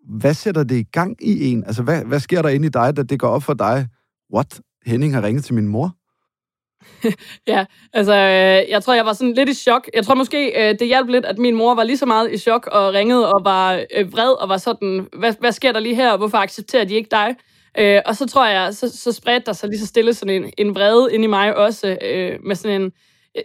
Hvad 0.09 0.33
sætter 0.33 0.63
det 0.63 0.75
i 0.75 0.83
gang 0.83 1.17
i 1.21 1.51
en? 1.51 1.63
Altså, 1.63 1.83
hvad, 1.83 2.03
hvad 2.05 2.19
sker 2.19 2.41
der 2.41 2.49
inde 2.49 2.65
i 2.67 2.69
dig, 2.69 2.97
da 2.97 3.03
det 3.03 3.19
går 3.19 3.27
op 3.27 3.43
for 3.43 3.53
dig? 3.53 3.87
What? 4.33 4.61
Henning 4.85 5.13
har 5.13 5.23
ringet 5.23 5.43
til 5.43 5.53
min 5.53 5.67
mor? 5.67 5.95
Ja, 7.47 7.65
altså, 7.93 8.13
øh, 8.13 8.69
jeg 8.71 8.83
tror, 8.83 8.93
jeg 8.93 9.05
var 9.05 9.13
sådan 9.13 9.33
lidt 9.33 9.49
i 9.49 9.53
chok. 9.53 9.89
Jeg 9.93 10.05
tror 10.05 10.15
måske, 10.15 10.69
øh, 10.69 10.79
det 10.79 10.87
hjalp 10.87 11.09
lidt, 11.09 11.25
at 11.25 11.37
min 11.37 11.55
mor 11.55 11.75
var 11.75 11.83
lige 11.83 11.97
så 11.97 12.05
meget 12.05 12.31
i 12.31 12.37
chok 12.37 12.67
og 12.71 12.93
ringede 12.93 13.33
og 13.33 13.41
var 13.45 13.83
øh, 13.95 14.13
vred 14.13 14.41
og 14.41 14.49
var 14.49 14.57
sådan, 14.57 15.07
hvad, 15.19 15.33
hvad 15.39 15.51
sker 15.51 15.71
der 15.71 15.79
lige 15.79 15.95
her, 15.95 16.11
og 16.11 16.17
hvorfor 16.17 16.37
accepterer 16.37 16.85
de 16.85 16.95
ikke 16.95 17.07
dig? 17.11 17.35
Øh, 17.77 18.01
og 18.05 18.15
så 18.15 18.27
tror 18.27 18.47
jeg, 18.47 18.73
så, 18.73 18.97
så 18.97 19.11
spredte 19.11 19.45
der 19.45 19.53
sig 19.53 19.69
lige 19.69 19.79
så 19.79 19.85
stille 19.85 20.13
sådan 20.13 20.43
en, 20.43 20.51
en 20.57 20.75
vrede 20.75 21.13
ind 21.13 21.23
i 21.23 21.27
mig 21.27 21.55
også, 21.55 21.97
øh, 22.01 22.39
med 22.45 22.55
sådan 22.55 22.81
en, 22.81 22.91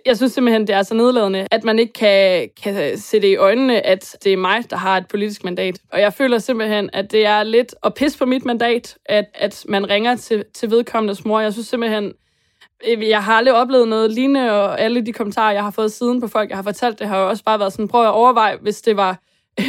jeg 0.07 0.17
synes 0.17 0.33
simpelthen, 0.33 0.67
det 0.67 0.75
er 0.75 0.83
så 0.83 0.95
nedladende, 0.95 1.47
at 1.51 1.65
man 1.65 1.79
ikke 1.79 1.93
kan, 1.93 2.49
kan 2.63 2.99
se 2.99 3.21
det 3.21 3.29
i 3.29 3.37
øjnene, 3.37 3.87
at 3.87 4.17
det 4.25 4.33
er 4.33 4.37
mig, 4.37 4.71
der 4.71 4.77
har 4.77 4.97
et 4.97 5.09
politisk 5.09 5.45
mandat. 5.45 5.79
Og 5.93 6.01
jeg 6.01 6.13
føler 6.13 6.39
simpelthen, 6.39 6.91
at 6.93 7.13
det 7.13 7.27
er 7.27 7.43
lidt 7.43 7.75
at 7.83 7.95
pisse 7.95 8.19
på 8.19 8.27
mit 8.27 8.45
mandat, 8.45 8.97
at, 9.07 9.25
at 9.35 9.65
man 9.69 9.91
ringer 9.91 10.17
til, 10.17 10.45
til 10.55 10.71
vedkommendes 10.71 11.25
mor. 11.25 11.41
Jeg 11.41 11.53
synes 11.53 11.69
simpelthen, 11.69 12.13
øh, 12.89 13.09
jeg 13.09 13.25
har 13.25 13.35
aldrig 13.35 13.55
oplevet 13.55 13.89
noget 13.89 14.11
lignende, 14.11 14.53
og 14.53 14.81
alle 14.81 15.07
de 15.07 15.13
kommentarer, 15.13 15.53
jeg 15.53 15.63
har 15.63 15.71
fået 15.71 15.93
siden 15.93 16.21
på 16.21 16.29
folk, 16.29 16.51
jeg 16.51 16.59
har 16.59 16.63
fortalt, 16.63 16.99
det 16.99 17.09
har 17.09 17.19
jo 17.19 17.29
også 17.29 17.45
bare 17.45 17.59
været 17.59 17.73
sådan, 17.73 17.89
prøv 17.89 18.05
at 18.05 18.13
overveje, 18.13 18.57
hvis 18.61 18.83
det 18.83 18.97
var 18.97 19.19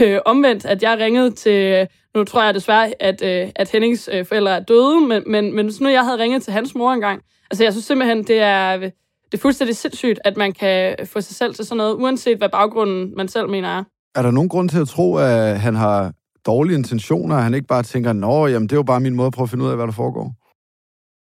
øh, 0.01 0.20
omvendt, 0.25 0.65
at 0.65 0.84
jeg 0.84 1.00
ringede 1.00 1.32
til, 1.32 1.88
nu 2.15 2.24
tror 2.24 2.44
jeg 2.44 2.53
desværre, 2.53 2.94
at, 3.00 3.22
øh, 3.24 3.51
at 3.55 3.72
Hennings 3.72 4.10
øh, 4.13 4.25
forældre 4.25 4.55
er 4.55 4.60
døde, 4.60 5.01
men, 5.01 5.24
men, 5.27 5.55
men 5.55 5.65
hvis 5.65 5.82
nu 5.82 5.89
jeg 5.89 6.03
havde 6.03 6.17
ringet 6.17 6.44
til 6.44 6.53
hans 6.53 6.75
mor 6.75 6.94
engang, 6.94 7.22
altså 7.51 7.63
jeg 7.63 7.74
synes 7.74 7.86
simpelthen, 7.86 8.24
det 8.24 8.39
er, 8.39 8.89
det 9.32 9.38
er 9.38 9.41
fuldstændig 9.41 9.75
sindssygt, 9.75 10.20
at 10.24 10.38
man 10.38 10.53
kan 10.53 10.96
få 11.05 11.22
sig 11.22 11.36
selv 11.36 11.55
til 11.55 11.65
sådan 11.65 11.77
noget, 11.77 11.94
uanset 11.94 12.38
hvad 12.38 12.50
baggrunden 12.50 13.13
man 13.17 13.27
selv 13.27 13.50
mener 13.50 13.70
er. 13.70 13.84
Er 14.15 14.22
der 14.22 14.32
nogen 14.32 14.50
grund 14.50 14.70
til 14.70 14.79
at 14.79 14.88
tro, 14.88 15.15
at 15.15 15.60
han 15.60 15.75
har 15.75 16.13
dårlige 16.46 16.77
intentioner, 16.77 17.36
at 17.36 17.44
han 17.44 17.53
ikke 17.53 17.67
bare 17.67 17.84
tænker, 17.84 18.13
nå, 18.13 18.48
jamen 18.48 18.70
det 18.70 18.72
er 18.72 18.77
jo 18.77 18.84
bare 18.84 19.00
min 19.00 19.15
måde 19.15 19.27
at 19.27 19.34
prøve 19.34 19.44
at 19.44 19.50
finde 19.50 19.65
ud 19.65 19.70
af, 19.70 19.75
hvad 19.75 19.88
der 19.88 19.94
foregår? 19.94 20.34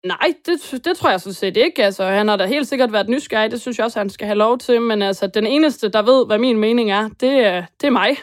Nej, 0.08 0.34
det, 0.46 0.86
det 0.86 0.98
tror 0.98 1.10
jeg 1.10 1.22
sådan 1.22 1.34
set 1.34 1.58
ikke. 1.58 1.84
Altså, 1.84 2.06
han 2.06 2.28
har 2.28 2.36
da 2.36 2.46
helt 2.46 2.68
sikkert 2.68 2.92
været 2.92 3.10
nysgerrig. 3.10 3.52
Det 3.52 3.62
synes 3.62 3.78
jeg 3.78 3.86
også, 3.86 4.00
han 4.00 4.10
skal 4.10 4.28
have 4.28 4.38
lov 4.38 4.58
til. 4.58 4.82
Men 4.82 5.02
altså, 5.02 5.28
den 5.28 5.48
eneste, 5.48 5.90
der 5.90 6.02
ved, 6.02 6.26
hvad 6.26 6.38
min 6.38 6.58
mening 6.58 6.92
er, 6.92 7.10
det, 7.20 7.32
er, 7.32 7.66
det 7.82 7.88
er 7.88 7.92
mig. 7.92 8.18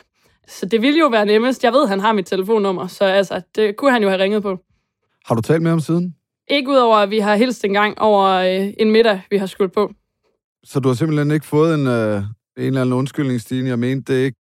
Så 0.48 0.66
det 0.66 0.82
ville 0.82 0.98
jo 0.98 1.06
være 1.06 1.26
nemmest. 1.26 1.64
Jeg 1.64 1.72
ved, 1.72 1.86
han 1.86 2.00
har 2.00 2.12
mit 2.12 2.26
telefonnummer, 2.26 2.86
så 2.86 3.04
altså, 3.04 3.40
det 3.56 3.76
kunne 3.76 3.92
han 3.92 4.02
jo 4.02 4.08
have 4.08 4.22
ringet 4.22 4.42
på. 4.42 4.58
Har 5.26 5.34
du 5.34 5.42
talt 5.42 5.62
med 5.62 5.70
ham 5.70 5.80
siden? 5.80 6.14
Ikke 6.50 6.70
udover, 6.70 6.96
at 6.96 7.10
vi 7.10 7.18
har 7.18 7.36
hilst 7.36 7.64
en 7.64 7.72
gang 7.72 7.98
over 7.98 8.24
øh, 8.28 8.72
en 8.78 8.90
middag, 8.90 9.20
vi 9.30 9.36
har 9.36 9.46
skudt 9.46 9.72
på. 9.72 9.92
Så 10.64 10.80
du 10.80 10.88
har 10.88 10.94
simpelthen 10.94 11.30
ikke 11.30 11.46
fået 11.46 11.74
en, 11.74 11.86
øh, 11.86 12.16
en 12.16 12.24
eller 12.56 12.80
anden 12.80 12.92
undskyldning, 12.92 13.40
Stine? 13.40 13.68
Jeg 13.68 13.78
mente 13.78 14.12
det 14.12 14.24
ikke. 14.24 14.38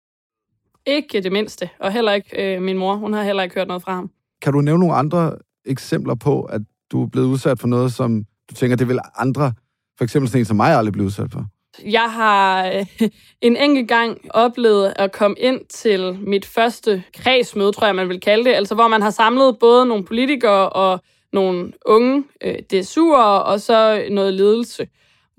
Ikke 0.86 1.20
det 1.20 1.32
mindste, 1.32 1.68
og 1.80 1.92
heller 1.92 2.12
ikke 2.12 2.54
øh, 2.56 2.62
min 2.62 2.78
mor. 2.78 2.94
Hun 2.94 3.12
har 3.12 3.22
heller 3.22 3.42
ikke 3.42 3.54
hørt 3.54 3.68
noget 3.68 3.82
fra 3.82 3.94
ham. 3.94 4.10
Kan 4.42 4.52
du 4.52 4.60
nævne 4.60 4.80
nogle 4.80 4.94
andre 4.94 5.32
eksempler 5.64 6.14
på, 6.14 6.42
at 6.42 6.60
du 6.92 7.02
er 7.02 7.06
blevet 7.06 7.26
udsat 7.26 7.58
for 7.60 7.68
noget, 7.68 7.92
som 7.92 8.24
du 8.50 8.54
tænker, 8.54 8.76
det 8.76 8.88
vil 8.88 8.98
andre, 9.16 9.52
for 9.98 10.04
eksempel 10.04 10.28
sådan 10.28 10.40
en 10.40 10.44
som 10.44 10.56
mig, 10.56 10.76
aldrig 10.76 10.92
blive 10.92 11.06
udsat 11.06 11.32
for? 11.32 11.44
Jeg 11.84 12.12
har 12.12 12.66
øh, 12.66 13.08
en 13.40 13.56
enkelt 13.56 13.88
gang 13.88 14.18
oplevet 14.30 14.92
at 14.96 15.12
komme 15.12 15.36
ind 15.38 15.60
til 15.70 16.18
mit 16.26 16.46
første 16.46 17.02
kredsmøde, 17.14 17.72
tror 17.72 17.86
jeg, 17.86 17.96
man 17.96 18.08
vil 18.08 18.20
kalde 18.20 18.44
det, 18.44 18.54
altså 18.54 18.74
hvor 18.74 18.88
man 18.88 19.02
har 19.02 19.10
samlet 19.10 19.58
både 19.58 19.86
nogle 19.86 20.04
politikere 20.04 20.68
og 20.68 21.00
nogle 21.34 21.72
unge 21.86 22.24
øh, 22.44 22.54
DSU'ere, 22.72 23.42
og 23.50 23.60
så 23.60 24.04
noget 24.10 24.34
ledelse, 24.34 24.88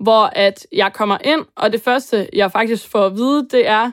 hvor 0.00 0.30
at 0.32 0.66
jeg 0.72 0.92
kommer 0.92 1.18
ind, 1.24 1.40
og 1.56 1.72
det 1.72 1.82
første, 1.82 2.28
jeg 2.32 2.52
faktisk 2.52 2.88
får 2.88 3.06
at 3.06 3.16
vide, 3.16 3.48
det 3.50 3.68
er, 3.68 3.90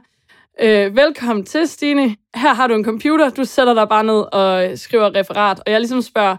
øh, 0.62 0.96
velkommen 0.96 1.46
til, 1.46 1.68
Stine. 1.68 2.16
Her 2.36 2.54
har 2.54 2.68
du 2.68 2.74
en 2.74 2.86
computer, 2.86 3.30
du 3.30 3.44
sætter 3.44 3.74
dig 3.74 3.90
bare 3.90 4.04
ned 4.04 4.24
og 4.34 4.72
øh, 4.72 4.78
skriver 4.78 5.16
referat, 5.16 5.60
og 5.66 5.72
jeg 5.72 5.80
ligesom 5.80 6.02
spørger, 6.02 6.38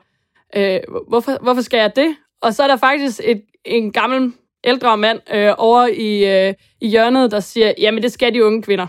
øh, 0.56 0.80
hvorfor, 1.08 1.42
hvorfor 1.42 1.62
skal 1.62 1.78
jeg 1.78 1.96
det? 1.96 2.16
Og 2.42 2.54
så 2.54 2.62
er 2.62 2.66
der 2.66 2.76
faktisk 2.76 3.20
et, 3.24 3.42
en 3.64 3.92
gammel 3.92 4.32
ældre 4.64 4.96
mand 4.96 5.20
øh, 5.34 5.54
over 5.58 5.86
i, 5.86 6.48
øh, 6.48 6.54
i 6.80 6.88
hjørnet, 6.88 7.30
der 7.30 7.40
siger, 7.40 7.72
jamen 7.78 8.02
det 8.02 8.12
skal 8.12 8.34
de 8.34 8.44
unge 8.44 8.62
kvinder. 8.62 8.86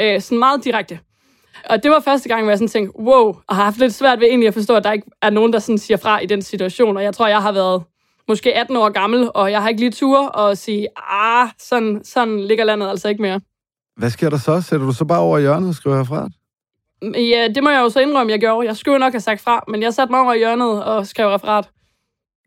Øh, 0.00 0.20
sådan 0.20 0.38
meget 0.38 0.64
direkte. 0.64 0.98
Og 1.70 1.82
det 1.82 1.90
var 1.90 2.00
første 2.00 2.28
gang, 2.28 2.42
hvor 2.42 2.50
jeg 2.50 2.58
sådan 2.58 2.68
tænkte, 2.68 2.98
wow, 2.98 3.36
og 3.48 3.56
har 3.56 3.64
haft 3.64 3.78
lidt 3.78 3.94
svært 3.94 4.20
ved 4.20 4.26
egentlig 4.26 4.48
at 4.48 4.54
forstå, 4.54 4.74
at 4.74 4.84
der 4.84 4.92
ikke 4.92 5.10
er 5.22 5.30
nogen, 5.30 5.52
der 5.52 5.58
sådan 5.58 5.78
siger 5.78 5.96
fra 5.96 6.18
i 6.18 6.26
den 6.26 6.42
situation. 6.42 6.96
Og 6.96 7.02
jeg 7.02 7.14
tror, 7.14 7.28
jeg 7.28 7.42
har 7.42 7.52
været 7.52 7.82
måske 8.28 8.56
18 8.56 8.76
år 8.76 8.88
gammel, 8.88 9.30
og 9.34 9.50
jeg 9.50 9.62
har 9.62 9.68
ikke 9.68 9.80
lige 9.80 9.90
tur 9.90 10.26
og 10.26 10.58
sige, 10.58 10.88
ah, 11.12 11.48
sådan, 11.58 12.00
sådan 12.04 12.40
ligger 12.40 12.64
landet 12.64 12.88
altså 12.88 13.08
ikke 13.08 13.22
mere. 13.22 13.40
Hvad 13.96 14.10
sker 14.10 14.30
der 14.30 14.38
så? 14.38 14.60
Sætter 14.60 14.86
du 14.86 14.92
så 14.92 15.04
bare 15.04 15.20
over 15.20 15.38
i 15.38 15.40
hjørnet 15.40 15.68
og 15.68 15.74
skriver 15.74 15.96
herfra? 15.96 16.28
Ja, 17.02 17.48
det 17.54 17.62
må 17.62 17.70
jeg 17.70 17.80
jo 17.80 17.88
så 17.88 18.00
indrømme, 18.00 18.32
jeg 18.32 18.40
gjorde. 18.40 18.66
Jeg 18.66 18.76
skulle 18.76 18.98
nok 18.98 19.12
have 19.12 19.20
sagt 19.20 19.40
fra, 19.40 19.64
men 19.68 19.82
jeg 19.82 19.94
satte 19.94 20.12
mig 20.12 20.20
over 20.20 20.32
i 20.32 20.38
hjørnet 20.38 20.84
og 20.84 21.06
skrev 21.06 21.28
referat. 21.28 21.70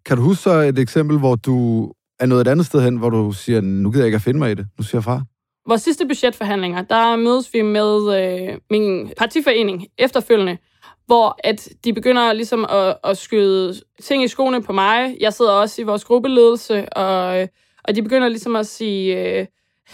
Kan 0.06 0.18
du 0.18 0.24
huske 0.24 0.44
så 0.44 0.52
et 0.52 0.80
eksempel, 0.80 1.18
hvor 1.20 1.36
du 1.36 1.92
er 2.20 2.26
nået 2.26 2.42
et 2.42 2.48
andet 2.48 2.66
sted 2.66 2.82
hen, 2.82 2.98
hvor 2.98 3.10
du 3.10 3.32
siger, 3.32 3.62
nu 3.62 3.92
gider 3.92 4.04
jeg 4.04 4.08
ikke 4.08 4.16
at 4.16 4.22
finde 4.22 4.40
mig 4.40 4.52
i 4.52 4.54
det, 4.54 4.68
nu 4.78 4.84
siger 4.84 4.98
jeg 4.98 5.04
fra? 5.04 5.22
Vores 5.68 5.82
sidste 5.82 6.08
budgetforhandlinger, 6.08 6.82
der 6.82 7.16
mødes 7.16 7.54
vi 7.54 7.62
med 7.62 8.22
øh, 8.22 8.58
min 8.70 9.12
partiforening 9.18 9.88
efterfølgende, 9.98 10.58
hvor 11.06 11.40
at 11.44 11.70
de 11.84 11.94
begynder 11.94 12.34
ligesom 12.34 12.66
at, 12.70 12.98
at 13.04 13.18
skyde 13.18 13.74
ting 14.02 14.24
i 14.24 14.28
skoene 14.28 14.64
på 14.64 14.74
mig. 14.74 15.18
Jeg 15.20 15.34
sidder 15.34 15.52
også 15.52 15.82
i 15.82 15.86
vores 15.86 16.06
gruppeledelse, 16.06 16.90
og, 16.90 17.42
øh, 17.42 17.48
og 17.84 17.96
de 17.96 18.04
begynder 18.04 18.28
ligesom 18.28 18.56
at 18.56 18.68
sige, 18.68 19.40
øh, 19.40 19.46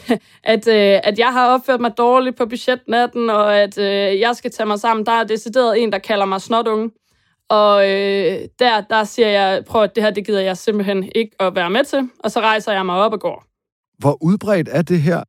at, 0.43 0.67
øh, 0.67 0.99
at 1.03 1.19
jeg 1.19 1.33
har 1.33 1.53
opført 1.53 1.81
mig 1.81 1.97
dårligt 1.97 2.37
på 2.37 2.45
budgetnatten, 2.45 3.29
og 3.29 3.57
at 3.57 3.77
øh, 3.77 4.19
jeg 4.19 4.35
skal 4.35 4.51
tage 4.51 4.67
mig 4.67 4.79
sammen. 4.79 5.05
Der 5.05 5.11
er 5.11 5.23
decideret 5.23 5.83
en, 5.83 5.91
der 5.91 5.99
kalder 5.99 6.25
mig 6.25 6.41
snotunge. 6.41 6.91
Og 7.49 7.89
øh, 7.89 8.39
der, 8.59 8.81
der 8.81 9.03
siger 9.03 9.27
jeg, 9.27 9.65
prøv 9.65 9.83
at 9.83 9.95
det 9.95 10.03
her, 10.03 10.09
det 10.09 10.25
gider 10.25 10.41
jeg 10.41 10.57
simpelthen 10.57 11.11
ikke 11.15 11.35
at 11.39 11.55
være 11.55 11.69
med 11.69 11.83
til. 11.83 12.09
Og 12.19 12.31
så 12.31 12.39
rejser 12.39 12.71
jeg 12.71 12.85
mig 12.85 12.95
op 12.95 13.13
og 13.13 13.19
går. 13.19 13.43
Hvor 13.97 14.23
udbredt 14.23 14.69
er 14.71 14.81
det 14.81 15.01
her? 15.01 15.23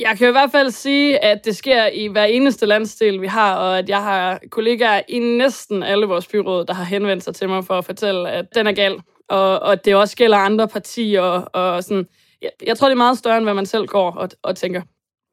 Jeg 0.00 0.18
kan 0.18 0.28
i 0.28 0.30
hvert 0.30 0.50
fald 0.50 0.70
sige, 0.70 1.24
at 1.24 1.44
det 1.44 1.56
sker 1.56 1.86
i 1.86 2.06
hver 2.06 2.24
eneste 2.24 2.66
landsdel, 2.66 3.20
vi 3.20 3.26
har, 3.26 3.54
og 3.54 3.78
at 3.78 3.88
jeg 3.88 4.02
har 4.02 4.40
kollegaer 4.50 5.00
i 5.08 5.18
næsten 5.18 5.82
alle 5.82 6.06
vores 6.06 6.26
byråd, 6.26 6.64
der 6.64 6.74
har 6.74 6.84
henvendt 6.84 7.24
sig 7.24 7.34
til 7.34 7.48
mig 7.48 7.64
for 7.64 7.78
at 7.78 7.84
fortælle, 7.84 8.30
at 8.30 8.46
den 8.54 8.66
er 8.66 8.72
gal, 8.72 8.96
og, 9.28 9.58
og 9.60 9.84
det 9.84 9.94
også 9.94 10.16
gælder 10.16 10.36
andre 10.36 10.68
partier, 10.68 11.20
og, 11.20 11.74
og 11.74 11.84
sådan. 11.84 12.06
Jeg, 12.42 12.50
jeg 12.66 12.76
tror, 12.76 12.88
det 12.88 12.92
er 12.92 12.96
meget 12.96 13.18
større, 13.18 13.36
end 13.36 13.44
hvad 13.44 13.54
man 13.54 13.66
selv 13.66 13.86
går 13.86 14.10
og, 14.10 14.28
og 14.42 14.56
tænker. 14.56 14.82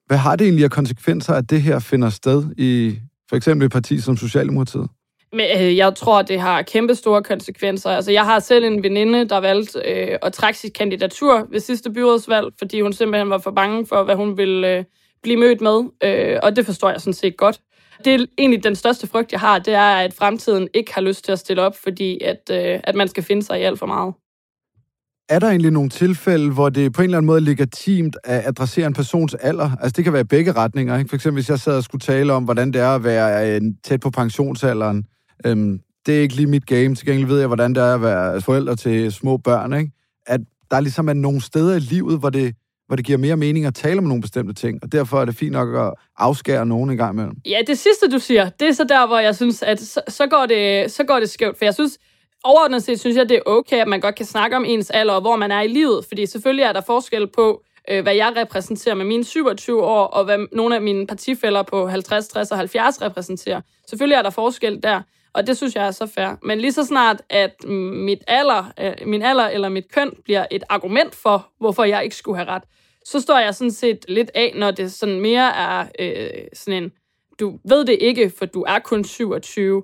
Hvad 0.08 0.18
har 0.18 0.36
det 0.36 0.46
egentlig 0.46 0.64
af 0.64 0.72
konsekvenser, 0.72 1.34
at 1.34 1.50
det 1.50 1.62
her 1.62 1.80
finder 1.80 2.10
sted 2.10 2.44
i 2.58 3.00
for 3.30 3.36
eksempel 3.36 3.66
et 3.66 3.72
parti 3.72 4.00
som 4.00 4.18
Socialdemokratiet? 4.18 4.88
Men 5.34 5.46
øh, 5.62 5.78
jeg 5.78 5.96
tror, 5.96 6.22
det 6.22 6.40
har 6.40 6.62
kæmpe 6.62 6.96
store 6.96 7.24
konsekvenser. 7.24 7.90
Altså, 7.90 8.12
jeg 8.12 8.26
har 8.26 8.40
selv 8.40 8.66
en 8.66 8.84
veninde, 8.84 9.30
der 9.30 9.38
valgte 9.38 9.80
øh, 9.80 10.18
at 10.22 10.34
trække 10.34 10.60
sit 10.60 10.74
kandidatur 10.74 11.48
ved 11.52 11.60
sidste 11.60 11.92
byrådsvalg, 11.92 12.48
fordi 12.60 12.82
hun 12.82 12.94
simpelthen 12.94 13.30
var 13.30 13.38
for 13.38 13.52
bange 13.52 13.86
for, 13.86 14.04
hvad 14.04 14.16
hun 14.16 14.38
ville 14.38 14.78
øh, 14.78 14.84
blive 15.24 15.38
mødt 15.38 15.62
med. 15.62 15.84
Øh, 16.04 16.40
og 16.44 16.56
det 16.56 16.66
forstår 16.66 16.90
jeg 16.90 17.02
sådan 17.02 17.14
set 17.14 17.38
godt. 17.38 17.60
Det 18.06 18.16
er 18.16 18.26
egentlig 18.38 18.64
den 18.64 18.76
største 18.76 19.08
frygt, 19.08 19.32
jeg 19.32 19.40
har, 19.40 19.60
det 19.60 19.74
er, 19.74 19.92
at 19.96 20.14
fremtiden 20.14 20.68
ikke 20.74 20.94
har 20.94 21.02
lyst 21.02 21.26
til 21.26 21.32
at 21.32 21.40
stille 21.40 21.62
op, 21.62 21.76
fordi 21.84 22.20
at, 22.24 22.52
øh, 22.52 22.80
at 22.84 22.96
man 22.96 23.08
skal 23.08 23.24
finde 23.24 23.44
sig 23.44 23.60
i 23.60 23.64
alt 23.64 23.80
for 23.80 23.86
meget. 23.86 24.14
Er 25.30 25.40
der 25.40 25.48
egentlig 25.48 25.72
nogle 25.72 25.90
tilfælde, 25.90 26.54
hvor 26.54 26.70
det 26.70 26.94
på 26.94 27.02
en 27.02 27.06
eller 27.06 27.18
anden 27.18 27.28
måde 27.28 27.38
er 27.38 27.46
legitimt 27.46 28.18
at 28.24 28.48
adressere 28.48 28.88
en 28.88 28.94
persons 28.94 29.34
alder? 29.34 29.72
Altså 29.82 29.94
det 29.96 30.04
kan 30.04 30.14
være 30.14 30.26
begge 30.26 30.52
retninger. 30.52 30.98
Ikke? 30.98 31.10
For 31.10 31.16
eksempel 31.16 31.36
hvis 31.36 31.50
jeg 31.50 31.60
sad 31.60 31.78
og 31.78 31.84
skulle 31.84 32.00
tale 32.00 32.34
om, 32.34 32.44
hvordan 32.44 32.74
det 32.74 32.82
er 32.82 32.96
at 32.96 33.04
være 33.04 33.56
øh, 33.56 33.62
tæt 33.84 34.00
på 34.00 34.10
pensionsalderen, 34.10 35.06
Øhm, 35.46 35.80
det 36.06 36.18
er 36.18 36.22
ikke 36.22 36.36
lige 36.36 36.48
mit 36.48 36.66
game. 36.66 36.96
Til 36.96 37.08
gengæld 37.08 37.28
ved 37.28 37.40
jeg, 37.40 37.48
hvordan 37.48 37.76
det 37.76 37.84
er 37.84 37.94
at 37.94 38.02
være 38.02 38.42
forældre 38.42 38.76
til 38.76 39.12
små 39.12 39.38
børn. 39.38 39.74
Ikke? 39.74 39.92
At 40.26 40.42
der 40.72 40.80
ligesom 40.80 41.10
er 41.10 41.14
nogle 41.14 41.42
steder 41.42 41.76
i 41.76 41.80
livet, 41.80 42.20
hvor 42.20 42.30
det, 42.30 42.56
hvor 42.88 42.96
det 42.96 43.06
giver 43.06 43.18
mere 43.18 43.38
mening 43.38 43.66
at 43.66 43.76
tale 43.76 43.98
om 43.98 44.04
nogle 44.04 44.22
bestemte 44.22 44.54
ting, 44.54 44.80
og 44.84 44.92
derfor 44.92 45.22
er 45.22 45.26
det 45.26 45.36
fint 45.36 45.52
nok 45.52 45.76
at 45.76 45.94
afskære 46.18 46.66
nogen 46.66 46.90
en 46.90 46.98
gang 46.98 47.14
imellem. 47.14 47.36
Ja, 47.46 47.60
det 47.68 47.78
sidste, 47.78 48.10
du 48.12 48.20
siger, 48.20 48.50
det 48.50 48.68
er 48.68 48.72
så 48.72 48.84
der, 48.84 49.08
hvor 49.08 49.20
jeg 49.20 49.36
synes, 49.36 49.64
at 49.64 49.80
så, 49.80 50.02
så, 50.08 50.28
går, 50.28 50.46
det, 50.46 50.92
så 50.92 51.04
går 51.04 51.20
det 51.20 51.30
skævt, 51.30 51.58
for 51.58 51.66
jeg 51.66 51.74
synes, 51.74 51.98
overordnet 52.44 52.84
set 52.84 53.00
synes 53.00 53.18
jeg, 53.18 53.30
det 53.30 53.38
er 53.38 53.42
okay, 53.46 53.82
at 53.82 53.88
man 53.88 54.00
godt 54.00 54.16
kan 54.16 54.26
snakke 54.26 54.56
om 54.56 54.66
ens 54.66 54.90
alder, 54.90 55.14
og 55.14 55.22
hvor 55.22 55.36
man 55.36 55.52
er 55.52 55.62
i 55.62 55.68
livet, 55.68 56.06
fordi 56.08 56.26
selvfølgelig 56.26 56.64
er 56.64 56.74
der 56.74 56.82
forskel 56.82 57.28
på, 57.28 57.64
øh, 57.90 58.04
hvad 58.04 58.16
jeg 58.16 58.34
repræsenterer 58.38 58.96
med 58.96 59.06
mine 59.06 59.24
27 59.24 59.84
år, 59.84 60.06
og 60.06 60.26
hvad 60.26 60.38
nogle 60.52 60.76
af 60.76 60.82
mine 60.82 61.08
partifælder 61.08 61.64
på 61.64 61.88
50, 61.88 62.28
60 62.28 62.52
og 62.52 62.58
70 62.58 63.02
repræsenterer. 63.02 63.62
Selvfølgelig 63.90 64.16
er 64.16 64.22
der 64.22 64.30
forskel 64.30 64.80
der. 64.84 65.02
Og 65.34 65.48
det 65.48 65.58
synes 65.58 65.76
jeg 65.76 65.88
er 65.88 65.92
så 65.92 66.06
fair. 66.06 66.36
Men 66.44 66.60
lige 66.60 66.72
så 66.72 66.86
snart, 66.86 67.22
at 67.30 67.64
mit 67.94 68.24
alder, 68.28 68.72
øh, 68.80 69.08
min 69.08 69.22
alder 69.22 69.48
eller 69.48 69.70
mit 69.70 69.92
køn 69.92 70.12
bliver 70.24 70.46
et 70.52 70.64
argument 70.70 71.16
for, 71.16 71.50
hvorfor 71.60 71.84
jeg 71.84 72.04
ikke 72.04 72.16
skulle 72.16 72.38
have 72.38 72.50
ret, 72.50 72.64
så 73.06 73.20
står 73.20 73.40
jeg 73.40 73.56
sådan 73.56 73.72
set 73.72 74.06
lidt 74.08 74.32
af, 74.36 74.54
når 74.56 74.72
det 74.72 74.92
sådan 74.92 75.20
mere 75.20 75.56
er 75.56 75.86
øh, 76.00 76.48
sådan 76.54 76.84
en, 76.84 76.92
du 77.40 77.60
ved 77.70 77.86
det 77.86 77.98
ikke, 78.02 78.32
for 78.38 78.46
du 78.46 78.62
er 78.68 78.80
kun 78.80 79.04
27. 79.04 79.84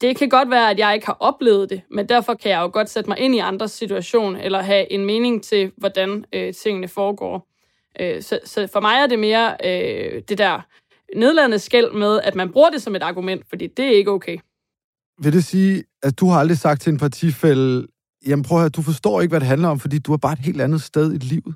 Det 0.00 0.16
kan 0.16 0.28
godt 0.28 0.50
være, 0.50 0.70
at 0.70 0.78
jeg 0.78 0.94
ikke 0.94 1.06
har 1.06 1.16
oplevet 1.20 1.70
det, 1.70 1.82
men 1.90 2.08
derfor 2.08 2.34
kan 2.34 2.50
jeg 2.50 2.60
jo 2.60 2.70
godt 2.72 2.90
sætte 2.90 3.10
mig 3.10 3.18
ind 3.18 3.34
i 3.34 3.38
andres 3.38 3.70
situation, 3.70 4.36
eller 4.36 4.62
have 4.62 4.92
en 4.92 5.04
mening 5.04 5.42
til, 5.44 5.72
hvordan 5.76 6.24
øh, 6.32 6.54
tingene 6.54 6.88
foregår. 6.88 7.48
Øh, 8.00 8.22
så, 8.22 8.40
så 8.44 8.66
for 8.72 8.80
mig 8.80 8.96
er 9.02 9.06
det 9.06 9.18
mere 9.18 9.56
øh, 9.64 10.22
det 10.28 10.38
der 10.38 10.60
nedladende 11.16 11.58
skæld 11.58 11.92
med, 11.92 12.20
at 12.20 12.34
man 12.34 12.52
bruger 12.52 12.70
det 12.70 12.82
som 12.82 12.96
et 12.96 13.02
argument, 13.02 13.46
fordi 13.48 13.66
det 13.66 13.84
er 13.84 13.90
ikke 13.90 14.10
okay. 14.10 14.38
Vil 15.22 15.32
det 15.32 15.44
sige, 15.44 15.84
at 16.02 16.20
du 16.20 16.28
har 16.28 16.38
aldrig 16.38 16.58
sagt 16.58 16.82
til 16.82 16.92
en 16.92 16.98
partifælde, 16.98 17.86
jamen 18.26 18.44
prøv 18.44 18.58
at 18.58 18.62
høre, 18.62 18.68
du 18.68 18.82
forstår 18.82 19.20
ikke, 19.20 19.32
hvad 19.32 19.40
det 19.40 19.48
handler 19.48 19.68
om, 19.68 19.80
fordi 19.80 19.98
du 19.98 20.12
er 20.12 20.16
bare 20.16 20.32
et 20.32 20.38
helt 20.38 20.60
andet 20.60 20.82
sted 20.82 21.14
i 21.14 21.18
livet? 21.18 21.54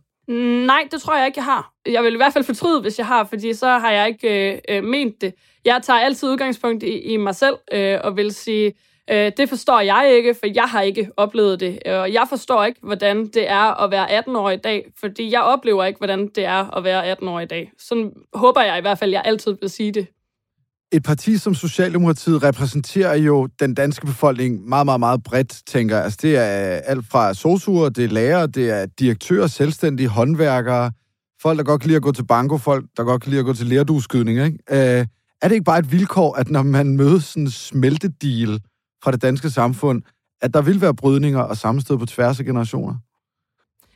Nej, 0.66 0.88
det 0.90 1.02
tror 1.02 1.16
jeg 1.16 1.26
ikke, 1.26 1.38
jeg 1.38 1.44
har. 1.44 1.72
Jeg 1.86 2.02
vil 2.02 2.14
i 2.14 2.16
hvert 2.16 2.32
fald 2.32 2.44
fortryde, 2.44 2.80
hvis 2.80 2.98
jeg 2.98 3.06
har, 3.06 3.24
fordi 3.24 3.54
så 3.54 3.66
har 3.66 3.90
jeg 3.90 4.08
ikke 4.08 4.52
øh, 4.52 4.58
øh, 4.68 4.84
ment 4.84 5.20
det. 5.20 5.34
Jeg 5.64 5.80
tager 5.82 5.98
altid 5.98 6.28
udgangspunkt 6.28 6.82
i, 6.82 6.98
i 6.98 7.16
mig 7.16 7.34
selv 7.34 7.56
øh, 7.72 7.98
og 8.04 8.16
vil 8.16 8.34
sige, 8.34 8.72
øh, 9.10 9.32
det 9.36 9.48
forstår 9.48 9.80
jeg 9.80 10.12
ikke, 10.16 10.34
for 10.34 10.46
jeg 10.54 10.64
har 10.64 10.80
ikke 10.80 11.10
oplevet 11.16 11.60
det. 11.60 11.78
Og 11.86 12.12
jeg 12.12 12.26
forstår 12.28 12.64
ikke, 12.64 12.80
hvordan 12.82 13.26
det 13.26 13.48
er 13.48 13.82
at 13.84 13.90
være 13.90 14.10
18 14.10 14.36
år 14.36 14.50
i 14.50 14.56
dag, 14.56 14.92
fordi 15.00 15.32
jeg 15.32 15.42
oplever 15.42 15.84
ikke, 15.84 15.98
hvordan 15.98 16.28
det 16.28 16.44
er 16.44 16.76
at 16.76 16.84
være 16.84 17.06
18 17.06 17.28
år 17.28 17.40
i 17.40 17.46
dag. 17.46 17.72
Sådan 17.78 18.12
håber 18.34 18.62
jeg 18.62 18.78
i 18.78 18.80
hvert 18.80 18.98
fald, 18.98 19.10
jeg 19.10 19.22
altid 19.24 19.56
vil 19.60 19.70
sige 19.70 19.92
det 19.92 20.06
et 20.92 21.02
parti 21.02 21.38
som 21.38 21.54
Socialdemokratiet 21.54 22.42
repræsenterer 22.42 23.14
jo 23.14 23.46
den 23.60 23.74
danske 23.74 24.06
befolkning 24.06 24.68
meget, 24.68 24.84
meget, 24.84 25.00
meget 25.00 25.22
bredt, 25.22 25.62
tænker 25.66 25.96
jeg. 25.96 26.04
Altså, 26.04 26.18
det 26.22 26.36
er 26.36 26.76
øh, 26.76 26.80
alt 26.84 27.06
fra 27.10 27.34
sosuer, 27.34 27.88
det 27.88 28.04
er 28.04 28.08
lærere, 28.08 28.46
det 28.46 28.70
er 28.70 28.86
direktører, 28.86 29.46
selvstændige 29.46 30.08
håndværkere, 30.08 30.92
folk, 31.42 31.58
der 31.58 31.64
godt 31.64 31.80
kan 31.80 31.88
lide 31.88 31.96
at 31.96 32.02
gå 32.02 32.12
til 32.12 32.26
banko, 32.26 32.58
folk, 32.58 32.84
der 32.96 33.04
godt 33.04 33.22
kan 33.22 33.30
lide 33.30 33.40
at 33.40 33.44
gå 33.44 33.52
til 33.52 33.66
lærdueskydning, 33.66 34.38
ikke? 34.44 34.58
Øh, 34.70 35.06
er 35.42 35.48
det 35.48 35.52
ikke 35.52 35.64
bare 35.64 35.78
et 35.78 35.92
vilkår, 35.92 36.34
at 36.34 36.50
når 36.50 36.62
man 36.62 36.96
møder 36.96 37.18
sådan 37.18 37.42
en 37.42 37.50
smeltedeal 37.50 38.60
fra 39.04 39.10
det 39.10 39.22
danske 39.22 39.50
samfund, 39.50 40.02
at 40.42 40.54
der 40.54 40.62
vil 40.62 40.80
være 40.80 40.94
brydninger 40.94 41.40
og 41.40 41.56
sammenstød 41.56 41.98
på 41.98 42.06
tværs 42.06 42.40
af 42.40 42.46
generationer? 42.46 42.94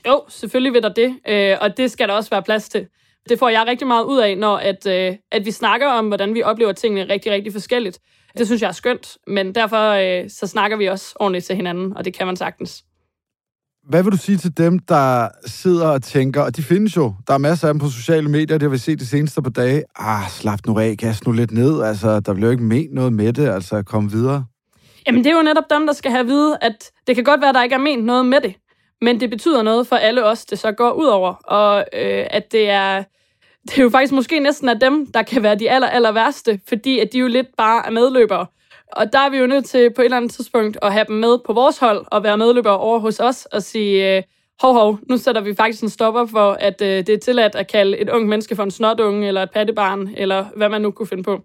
Jo, 0.06 0.24
selvfølgelig 0.28 0.72
vil 0.72 0.82
der 0.82 0.92
det, 0.94 1.18
øh, 1.28 1.56
og 1.60 1.76
det 1.76 1.90
skal 1.90 2.08
der 2.08 2.14
også 2.14 2.30
være 2.30 2.42
plads 2.42 2.68
til. 2.68 2.86
Det 3.28 3.38
får 3.38 3.48
jeg 3.48 3.64
rigtig 3.66 3.86
meget 3.86 4.04
ud 4.04 4.18
af, 4.18 4.38
når 4.38 4.56
at, 4.56 4.86
øh, 4.86 5.16
at 5.32 5.44
vi 5.44 5.50
snakker 5.50 5.88
om, 5.88 6.08
hvordan 6.08 6.34
vi 6.34 6.42
oplever 6.42 6.72
tingene 6.72 7.12
rigtig, 7.12 7.32
rigtig 7.32 7.52
forskelligt. 7.52 7.98
Det 8.38 8.46
synes 8.46 8.62
jeg 8.62 8.68
er 8.68 8.72
skønt, 8.72 9.18
men 9.26 9.54
derfor 9.54 9.90
øh, 9.90 10.30
så 10.30 10.46
snakker 10.46 10.76
vi 10.76 10.86
også 10.86 11.14
ordentligt 11.20 11.44
til 11.44 11.56
hinanden, 11.56 11.96
og 11.96 12.04
det 12.04 12.14
kan 12.14 12.26
man 12.26 12.36
sagtens. 12.36 12.84
Hvad 13.88 14.02
vil 14.02 14.12
du 14.12 14.16
sige 14.16 14.38
til 14.38 14.58
dem, 14.58 14.78
der 14.78 15.28
sidder 15.46 15.88
og 15.88 16.02
tænker, 16.02 16.42
og 16.42 16.56
de 16.56 16.62
findes 16.62 16.96
jo, 16.96 17.14
der 17.26 17.34
er 17.34 17.38
masser 17.38 17.68
af 17.68 17.74
dem 17.74 17.80
på 17.80 17.88
sociale 17.88 18.28
medier, 18.28 18.58
det 18.58 18.62
har 18.62 18.68
vi 18.68 18.78
set 18.78 19.00
de 19.00 19.06
seneste 19.06 19.42
par 19.42 19.50
dage, 19.50 19.84
ah, 19.96 20.28
slap 20.30 20.58
nu 20.66 20.78
af, 20.78 20.96
gas 20.98 21.26
nu 21.26 21.32
lidt 21.32 21.52
ned, 21.52 21.82
altså, 21.82 22.20
der 22.20 22.34
bliver 22.34 22.46
jo 22.46 22.50
ikke 22.50 22.64
ment 22.64 22.94
noget 22.94 23.12
med 23.12 23.32
det, 23.32 23.48
altså, 23.48 23.82
kom 23.82 24.12
videre. 24.12 24.44
Jamen, 25.06 25.24
det 25.24 25.30
er 25.30 25.36
jo 25.36 25.42
netop 25.42 25.64
dem, 25.70 25.86
der 25.86 25.92
skal 25.92 26.10
have 26.10 26.20
at 26.20 26.26
vide, 26.26 26.58
at 26.60 26.90
det 27.06 27.14
kan 27.14 27.24
godt 27.24 27.40
være, 27.40 27.52
der 27.52 27.62
ikke 27.62 27.74
er 27.74 27.78
ment 27.78 28.04
noget 28.04 28.26
med 28.26 28.40
det, 28.40 28.54
men 29.00 29.20
det 29.20 29.30
betyder 29.30 29.62
noget 29.62 29.86
for 29.86 29.96
alle 29.96 30.24
os, 30.24 30.44
det 30.44 30.58
så 30.58 30.72
går 30.72 30.92
ud 30.92 31.06
over, 31.06 31.32
og 31.32 31.78
øh, 31.78 32.26
at 32.30 32.52
det 32.52 32.70
er, 32.70 33.04
det 33.68 33.78
er 33.78 33.82
jo 33.82 33.90
faktisk 33.90 34.12
måske 34.12 34.38
næsten 34.38 34.68
af 34.68 34.80
dem, 34.80 35.06
der 35.06 35.22
kan 35.22 35.42
være 35.42 35.54
de 35.54 35.70
aller, 35.70 35.88
aller 35.88 36.12
værste, 36.12 36.60
fordi 36.68 36.98
at 36.98 37.12
de 37.12 37.18
jo 37.18 37.26
lidt 37.26 37.46
bare 37.56 37.86
er 37.86 37.90
medløbere. 37.90 38.46
Og 38.92 39.12
der 39.12 39.18
er 39.18 39.30
vi 39.30 39.36
jo 39.36 39.46
nødt 39.46 39.64
til 39.64 39.90
på 39.94 40.02
et 40.02 40.04
eller 40.04 40.16
andet 40.16 40.32
tidspunkt 40.32 40.78
at 40.82 40.92
have 40.92 41.04
dem 41.08 41.16
med 41.16 41.38
på 41.46 41.52
vores 41.52 41.78
hold 41.78 42.04
og 42.06 42.22
være 42.22 42.38
medløbere 42.38 42.78
over 42.78 42.98
hos 42.98 43.20
os 43.20 43.46
og 43.46 43.62
sige, 43.62 44.16
øh, 44.16 44.22
hov, 44.60 44.74
hov, 44.74 44.98
nu 45.08 45.16
sætter 45.16 45.40
vi 45.40 45.54
faktisk 45.54 45.82
en 45.82 45.88
stopper 45.88 46.26
for, 46.26 46.52
at 46.52 46.82
øh, 46.82 46.88
det 46.88 47.08
er 47.08 47.18
tilladt 47.18 47.54
at 47.54 47.66
kalde 47.66 47.98
et 47.98 48.10
ung 48.10 48.28
menneske 48.28 48.56
for 48.56 48.62
en 48.62 48.70
snotunge 48.70 49.28
eller 49.28 49.42
et 49.42 49.50
pattebarn, 49.50 50.10
eller 50.16 50.44
hvad 50.56 50.68
man 50.68 50.82
nu 50.82 50.90
kunne 50.90 51.06
finde 51.06 51.22
på. 51.22 51.40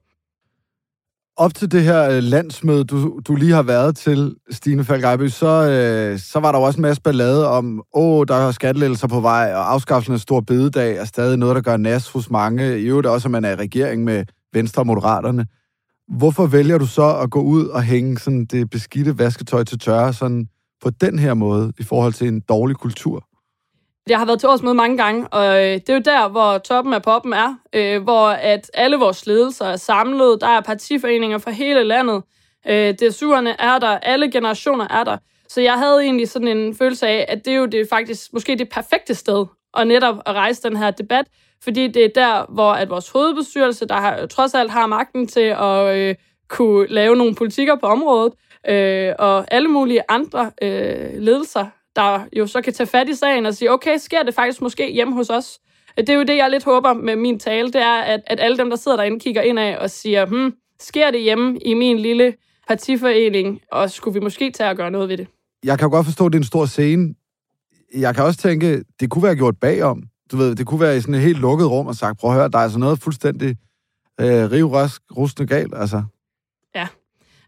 Op 1.41 1.53
til 1.53 1.71
det 1.71 1.83
her 1.83 2.09
øh, 2.09 2.23
landsmøde, 2.23 2.83
du, 2.83 3.19
du 3.27 3.35
lige 3.35 3.53
har 3.53 3.63
været 3.63 3.95
til, 3.95 4.35
Stine 4.49 4.83
Falk 4.83 5.31
så, 5.31 5.47
øh, 5.47 6.19
så 6.19 6.39
var 6.39 6.51
der 6.51 6.59
jo 6.59 6.65
også 6.65 6.77
en 6.77 6.81
masse 6.81 7.01
ballade 7.01 7.47
om, 7.47 7.83
åh, 7.93 8.25
der 8.27 8.35
er 8.35 8.51
skattelettelser 8.51 9.07
på 9.07 9.19
vej, 9.19 9.51
og 9.55 9.73
afskaffelsen 9.73 10.13
af 10.13 10.19
stor 10.19 10.41
bededag 10.41 10.97
er 10.97 11.05
stadig 11.05 11.37
noget, 11.37 11.55
der 11.55 11.61
gør 11.61 11.77
nas 11.77 12.09
hos 12.09 12.29
mange. 12.29 12.79
I 12.79 12.85
øvrigt 12.85 13.07
også, 13.07 13.27
at 13.27 13.31
man 13.31 13.45
er 13.45 13.51
i 13.51 13.55
regering 13.55 14.03
med 14.03 14.25
Venstre 14.53 14.81
og 14.81 14.87
Moderaterne. 14.87 15.45
Hvorfor 16.17 16.45
vælger 16.45 16.77
du 16.77 16.85
så 16.85 17.17
at 17.17 17.29
gå 17.29 17.41
ud 17.41 17.65
og 17.65 17.83
hænge 17.83 18.17
sådan 18.17 18.45
det 18.45 18.69
beskidte 18.69 19.19
vasketøj 19.19 19.63
til 19.63 19.79
tørre 19.79 20.13
sådan 20.13 20.47
på 20.83 20.89
den 20.89 21.19
her 21.19 21.33
måde 21.33 21.73
i 21.79 21.83
forhold 21.83 22.13
til 22.13 22.27
en 22.27 22.39
dårlig 22.39 22.75
kultur? 22.75 23.25
Jeg 24.09 24.17
har 24.19 24.25
været 24.25 24.39
til 24.39 24.49
årsmøde 24.49 24.75
mange 24.75 24.97
gange, 24.97 25.27
og 25.27 25.45
øh, 25.45 25.73
det 25.73 25.89
er 25.89 25.93
jo 25.93 26.01
der, 26.05 26.27
hvor 26.27 26.57
toppen 26.57 26.93
af 26.93 27.01
poppen 27.01 27.33
er, 27.33 27.55
øh, 27.73 28.03
hvor 28.03 28.27
at 28.27 28.71
alle 28.73 28.97
vores 28.97 29.25
ledelser 29.25 29.65
er 29.65 29.75
samlet. 29.75 30.41
Der 30.41 30.47
er 30.47 30.61
partiforeninger 30.61 31.37
fra 31.37 31.51
hele 31.51 31.83
landet. 31.83 32.23
Øh, 32.67 32.93
DSU'erne 33.01 33.55
er 33.59 33.79
der, 33.79 33.87
alle 33.87 34.31
generationer 34.31 34.87
er 34.87 35.03
der. 35.03 35.17
Så 35.47 35.61
jeg 35.61 35.73
havde 35.73 36.03
egentlig 36.03 36.29
sådan 36.29 36.47
en 36.47 36.75
følelse 36.75 37.07
af, 37.07 37.25
at 37.27 37.45
det 37.45 37.53
er 37.53 37.57
jo 37.57 37.65
det 37.65 37.87
faktisk 37.89 38.33
måske 38.33 38.55
det 38.55 38.69
perfekte 38.69 39.15
sted 39.15 39.45
at 39.77 39.87
netop 39.87 40.15
at 40.25 40.35
rejse 40.35 40.63
den 40.69 40.77
her 40.77 40.91
debat, 40.91 41.25
fordi 41.63 41.87
det 41.87 42.05
er 42.05 42.09
der, 42.15 42.45
hvor 42.49 42.71
at 42.71 42.89
vores 42.89 43.09
hovedbestyrelse, 43.09 43.85
der 43.87 43.95
har, 43.95 44.25
trods 44.25 44.53
alt 44.53 44.71
har 44.71 44.87
magten 44.87 45.27
til 45.27 45.55
at 45.59 45.97
øh, 45.97 46.15
kunne 46.49 46.87
lave 46.87 47.15
nogle 47.15 47.35
politikker 47.35 47.75
på 47.75 47.85
området, 47.85 48.33
øh, 48.69 49.13
og 49.19 49.53
alle 49.53 49.67
mulige 49.67 50.03
andre 50.09 50.51
øh, 50.61 51.13
ledelser, 51.13 51.65
der 51.95 52.25
jo 52.37 52.47
så 52.47 52.61
kan 52.61 52.73
tage 52.73 52.87
fat 52.87 53.09
i 53.09 53.15
sagen 53.15 53.45
og 53.45 53.53
sige, 53.53 53.71
okay, 53.71 53.97
sker 53.97 54.23
det 54.23 54.33
faktisk 54.33 54.61
måske 54.61 54.91
hjemme 54.93 55.13
hos 55.13 55.29
os? 55.29 55.59
Det 55.97 56.09
er 56.09 56.13
jo 56.13 56.23
det, 56.23 56.37
jeg 56.37 56.49
lidt 56.49 56.63
håber 56.63 56.93
med 56.93 57.15
min 57.15 57.39
tale, 57.39 57.67
det 57.67 57.81
er, 57.81 58.01
at, 58.01 58.21
at 58.27 58.39
alle 58.39 58.57
dem, 58.57 58.69
der 58.69 58.77
sidder 58.77 58.97
derinde, 58.97 59.19
kigger 59.19 59.41
ind 59.41 59.59
af 59.59 59.77
og 59.77 59.89
siger, 59.89 60.25
hmm, 60.25 60.53
sker 60.79 61.11
det 61.11 61.21
hjemme 61.21 61.59
i 61.59 61.73
min 61.73 61.99
lille 61.99 62.33
partiforening, 62.67 63.61
og 63.71 63.91
skulle 63.91 64.13
vi 64.13 64.19
måske 64.19 64.51
tage 64.51 64.69
og 64.69 64.75
gøre 64.75 64.91
noget 64.91 65.09
ved 65.09 65.17
det? 65.17 65.27
Jeg 65.63 65.79
kan 65.79 65.89
godt 65.89 66.05
forstå, 66.05 66.25
at 66.25 66.31
det 66.33 66.37
er 66.37 66.41
en 66.41 66.45
stor 66.45 66.65
scene. 66.65 67.13
Jeg 67.95 68.15
kan 68.15 68.23
også 68.23 68.39
tænke, 68.39 68.83
det 68.99 69.09
kunne 69.09 69.23
være 69.23 69.35
gjort 69.35 69.57
bagom. 69.57 70.03
Du 70.31 70.37
ved, 70.37 70.55
det 70.55 70.65
kunne 70.65 70.79
være 70.79 70.97
i 70.97 71.01
sådan 71.01 71.15
et 71.15 71.21
helt 71.21 71.39
lukket 71.39 71.69
rum 71.71 71.87
og 71.87 71.95
sagt, 71.95 72.19
prøv 72.19 72.31
at 72.31 72.37
høre, 72.37 72.49
der 72.49 72.57
er 72.57 72.63
altså 72.63 72.79
noget 72.79 72.99
fuldstændig 72.99 73.55
øh, 74.19 74.51
rivrask, 74.51 75.01
rustende 75.17 75.47
galt, 75.47 75.73
altså. 75.75 76.03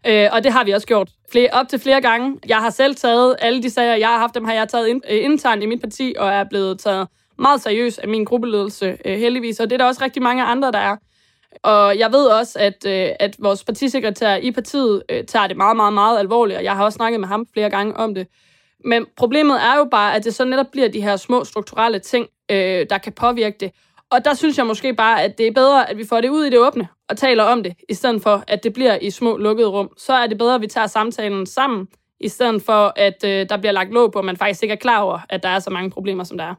Øh, 0.06 0.28
og 0.32 0.44
det 0.44 0.52
har 0.52 0.64
vi 0.64 0.70
også 0.70 0.86
gjort 0.86 1.10
flere, 1.32 1.48
op 1.52 1.68
til 1.68 1.78
flere 1.78 2.00
gange. 2.00 2.38
Jeg 2.48 2.56
har 2.56 2.70
selv 2.70 2.94
taget 2.94 3.36
alle 3.38 3.62
de 3.62 3.70
sager, 3.70 3.94
jeg 3.94 4.08
har 4.08 4.18
haft, 4.18 4.34
dem 4.34 4.44
har 4.44 4.52
jeg 4.52 4.68
taget 4.68 4.88
ind, 4.88 5.02
øh, 5.10 5.24
internt 5.24 5.62
i 5.62 5.66
mit 5.66 5.80
parti, 5.80 6.14
og 6.18 6.28
er 6.28 6.44
blevet 6.44 6.78
taget 6.78 7.08
meget 7.38 7.60
seriøst 7.60 7.98
af 7.98 8.08
min 8.08 8.24
gruppeledelse, 8.24 8.98
øh, 9.04 9.18
heldigvis, 9.18 9.60
og 9.60 9.70
det 9.70 9.74
er 9.74 9.78
der 9.78 9.84
også 9.84 10.04
rigtig 10.04 10.22
mange 10.22 10.42
andre, 10.42 10.72
der 10.72 10.78
er. 10.78 10.96
Og 11.62 11.98
jeg 11.98 12.12
ved 12.12 12.26
også, 12.26 12.58
at, 12.58 12.86
øh, 12.86 13.08
at 13.20 13.36
vores 13.38 13.64
partisekretær 13.64 14.36
i 14.36 14.50
partiet 14.50 15.02
øh, 15.08 15.24
tager 15.24 15.46
det 15.46 15.56
meget, 15.56 15.76
meget, 15.76 15.92
meget 15.92 16.18
alvorligt, 16.18 16.58
og 16.58 16.64
jeg 16.64 16.76
har 16.76 16.84
også 16.84 16.96
snakket 16.96 17.20
med 17.20 17.28
ham 17.28 17.46
flere 17.52 17.70
gange 17.70 17.96
om 17.96 18.14
det. 18.14 18.26
Men 18.84 19.06
problemet 19.16 19.56
er 19.56 19.76
jo 19.76 19.84
bare, 19.90 20.14
at 20.14 20.24
det 20.24 20.34
så 20.34 20.44
netop 20.44 20.66
bliver 20.72 20.88
de 20.88 21.02
her 21.02 21.16
små 21.16 21.44
strukturelle 21.44 21.98
ting, 21.98 22.26
øh, 22.50 22.86
der 22.90 22.98
kan 22.98 23.12
påvirke 23.12 23.56
det. 23.60 23.70
Og 24.10 24.24
der 24.24 24.34
synes 24.34 24.58
jeg 24.58 24.66
måske 24.66 24.94
bare, 24.94 25.22
at 25.22 25.38
det 25.38 25.46
er 25.46 25.52
bedre, 25.52 25.90
at 25.90 25.96
vi 25.96 26.06
får 26.06 26.20
det 26.20 26.28
ud 26.28 26.44
i 26.44 26.50
det 26.50 26.58
åbne 26.58 26.88
og 27.08 27.16
taler 27.16 27.44
om 27.44 27.62
det, 27.62 27.74
i 27.88 27.94
stedet 27.94 28.22
for, 28.22 28.44
at 28.48 28.62
det 28.62 28.72
bliver 28.72 28.98
i 29.02 29.10
små 29.10 29.36
lukkede 29.36 29.68
rum. 29.68 29.90
Så 29.98 30.12
er 30.12 30.26
det 30.26 30.38
bedre, 30.38 30.54
at 30.54 30.60
vi 30.60 30.66
tager 30.66 30.86
samtalen 30.86 31.46
sammen, 31.46 31.88
i 32.20 32.28
stedet 32.28 32.62
for, 32.62 32.92
at 32.96 33.24
øh, 33.24 33.48
der 33.48 33.56
bliver 33.56 33.72
lagt 33.72 33.92
låg 33.92 34.12
på, 34.12 34.18
at 34.18 34.24
man 34.24 34.36
faktisk 34.36 34.62
ikke 34.62 34.72
er 34.72 34.76
klar 34.76 35.00
over, 35.00 35.18
at 35.28 35.42
der 35.42 35.48
er 35.48 35.58
så 35.58 35.70
mange 35.70 35.90
problemer, 35.90 36.24
som 36.24 36.38
der 36.38 36.44
er. 36.44 36.54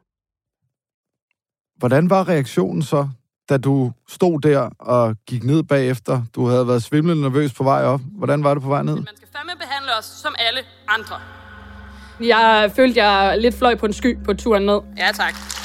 Hvordan 1.79 2.10
var 2.10 2.27
reaktionen 2.29 2.81
så, 2.81 3.08
da 3.49 3.58
du 3.58 3.91
stod 4.10 4.39
der 4.39 4.69
og 4.79 5.15
gik 5.27 5.43
ned 5.43 5.63
bagefter? 5.63 6.21
Du 6.36 6.45
havde 6.45 6.67
været 6.67 6.84
svimlende 6.84 7.21
nervøs 7.21 7.53
på 7.53 7.63
vej 7.63 7.84
op. 7.84 8.01
Hvordan 8.17 8.43
var 8.43 8.53
det 8.53 8.63
på 8.63 8.69
vej 8.69 8.84
ned? 8.84 8.95
Man 8.95 9.08
skal 9.15 9.27
fandme 9.36 9.51
behandle 9.60 9.91
os 9.99 10.05
som 10.05 10.36
alle 10.39 10.60
andre. 10.88 11.15
Jeg 12.19 12.71
følte, 12.75 13.03
jeg 13.03 13.39
lidt 13.39 13.55
fløj 13.55 13.75
på 13.75 13.86
en 13.86 13.93
sky 13.93 14.23
på 14.25 14.34
turen 14.34 14.65
ned. 14.65 14.79
Ja, 14.97 15.12
tak. 15.13 15.64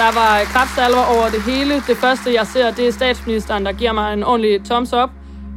Der 0.00 0.12
var 0.14 0.44
kraftsalver 0.44 1.04
over 1.14 1.26
det 1.34 1.42
hele. 1.42 1.74
Det 1.74 1.96
første, 1.96 2.34
jeg 2.34 2.46
ser, 2.46 2.70
det 2.70 2.88
er 2.88 2.92
statsministeren, 2.92 3.66
der 3.66 3.72
giver 3.72 3.92
mig 3.92 4.12
en 4.12 4.24
ordentlig 4.24 4.64
thumbs 4.64 4.92
up. 4.92 5.10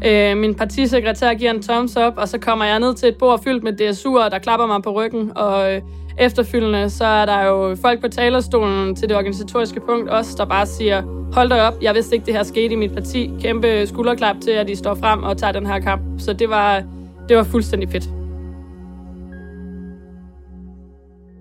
Øh, 0.05 0.37
min 0.37 0.55
partisekretær 0.55 1.33
giver 1.33 1.51
en 1.51 1.61
thumbs 1.61 1.97
up, 1.97 2.13
og 2.17 2.27
så 2.27 2.37
kommer 2.37 2.65
jeg 2.65 2.79
ned 2.79 2.95
til 2.95 3.09
et 3.09 3.15
bord 3.15 3.43
fyldt 3.43 3.63
med 3.63 3.73
DSU'er, 3.81 4.29
der 4.29 4.39
klapper 4.39 4.67
mig 4.67 4.83
på 4.83 4.91
ryggen. 4.91 5.37
Og 5.37 5.73
øh, 5.73 5.81
efterfølgende, 6.19 6.89
så 6.89 7.05
er 7.05 7.25
der 7.25 7.45
jo 7.45 7.77
folk 7.81 8.01
på 8.01 8.07
talerstolen 8.07 8.95
til 8.95 9.09
det 9.09 9.17
organisatoriske 9.17 9.79
punkt 9.79 10.09
også, 10.09 10.35
der 10.37 10.45
bare 10.45 10.65
siger, 10.65 11.01
hold 11.33 11.49
da 11.49 11.61
op, 11.61 11.73
jeg 11.81 11.95
vidste 11.95 12.15
ikke, 12.15 12.25
det 12.25 12.33
her 12.33 12.43
skete 12.43 12.73
i 12.73 12.75
mit 12.75 12.93
parti. 12.93 13.31
Kæmpe 13.41 13.87
skulderklap 13.87 14.35
til, 14.41 14.51
at 14.51 14.67
de 14.67 14.75
står 14.75 14.95
frem 14.95 15.23
og 15.23 15.37
tager 15.37 15.51
den 15.51 15.65
her 15.65 15.79
kamp. 15.79 16.01
Så 16.17 16.33
det 16.33 16.49
var, 16.49 16.83
det 17.29 17.37
var 17.37 17.43
fuldstændig 17.43 17.89
fedt. 17.89 18.09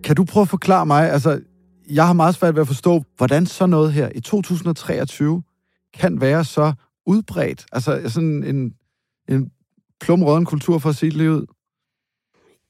Kan 0.04 0.16
du 0.16 0.24
prøve 0.24 0.42
at 0.42 0.48
forklare 0.48 0.86
mig, 0.86 1.12
altså, 1.12 1.40
jeg 1.90 2.06
har 2.06 2.12
meget 2.12 2.34
svært 2.34 2.54
ved 2.54 2.60
at 2.60 2.66
forstå, 2.66 3.02
hvordan 3.16 3.46
så 3.46 3.66
noget 3.66 3.92
her 3.92 4.08
i 4.14 4.20
2023 4.20 5.42
kan 5.94 6.20
være 6.20 6.44
så 6.44 6.72
udbredt. 7.06 7.66
Altså 7.72 8.02
sådan 8.06 8.44
en, 8.44 8.74
en 9.28 9.50
plumrøden 10.00 10.44
kultur 10.44 10.78
for 10.78 10.88
at 10.88 10.96
sige 10.96 11.10
det 11.10 11.28
ud. 11.28 11.46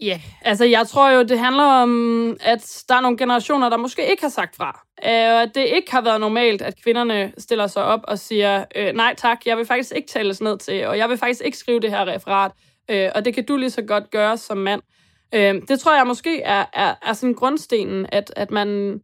Ja, 0.01 0.07
yeah. 0.07 0.21
altså 0.43 0.65
jeg 0.65 0.87
tror 0.89 1.11
jo, 1.11 1.23
det 1.23 1.39
handler 1.39 1.65
om, 1.65 2.37
at 2.41 2.85
der 2.89 2.95
er 2.95 3.01
nogle 3.01 3.17
generationer, 3.17 3.69
der 3.69 3.77
måske 3.77 4.11
ikke 4.11 4.23
har 4.23 4.31
sagt 4.31 4.57
fra. 4.57 4.81
Og 5.03 5.43
at 5.43 5.55
det 5.55 5.67
ikke 5.77 5.93
har 5.93 6.01
været 6.01 6.21
normalt, 6.21 6.63
at 6.63 6.83
kvinderne 6.83 7.33
stiller 7.39 7.67
sig 7.67 7.85
op 7.85 8.01
og 8.05 8.19
siger, 8.19 8.65
øh, 8.77 8.95
nej 8.95 9.15
tak, 9.19 9.39
jeg 9.47 9.57
vil 9.57 9.67
faktisk 9.67 9.93
ikke 9.97 10.09
tales 10.09 10.41
ned 10.41 10.59
til, 10.59 10.87
og 10.87 10.99
jeg 10.99 11.09
vil 11.09 11.19
faktisk 11.19 11.41
ikke 11.45 11.59
skrive 11.59 11.81
det 11.81 11.91
her 11.91 12.07
referat, 12.07 12.53
øh, 12.91 13.11
og 13.15 13.25
det 13.25 13.35
kan 13.35 13.45
du 13.45 13.57
lige 13.57 13.71
så 13.71 13.83
godt 13.83 14.11
gøre 14.11 14.37
som 14.37 14.59
mand. 14.59 14.83
Øh, 15.35 15.55
det 15.69 15.81
tror 15.81 15.97
jeg 15.97 16.07
måske 16.07 16.43
er, 16.43 16.65
er, 16.73 16.95
er 17.03 17.13
sådan 17.13 17.35
grundstenen, 17.35 18.07
at, 18.13 18.33
at 18.37 18.51
man 18.51 19.01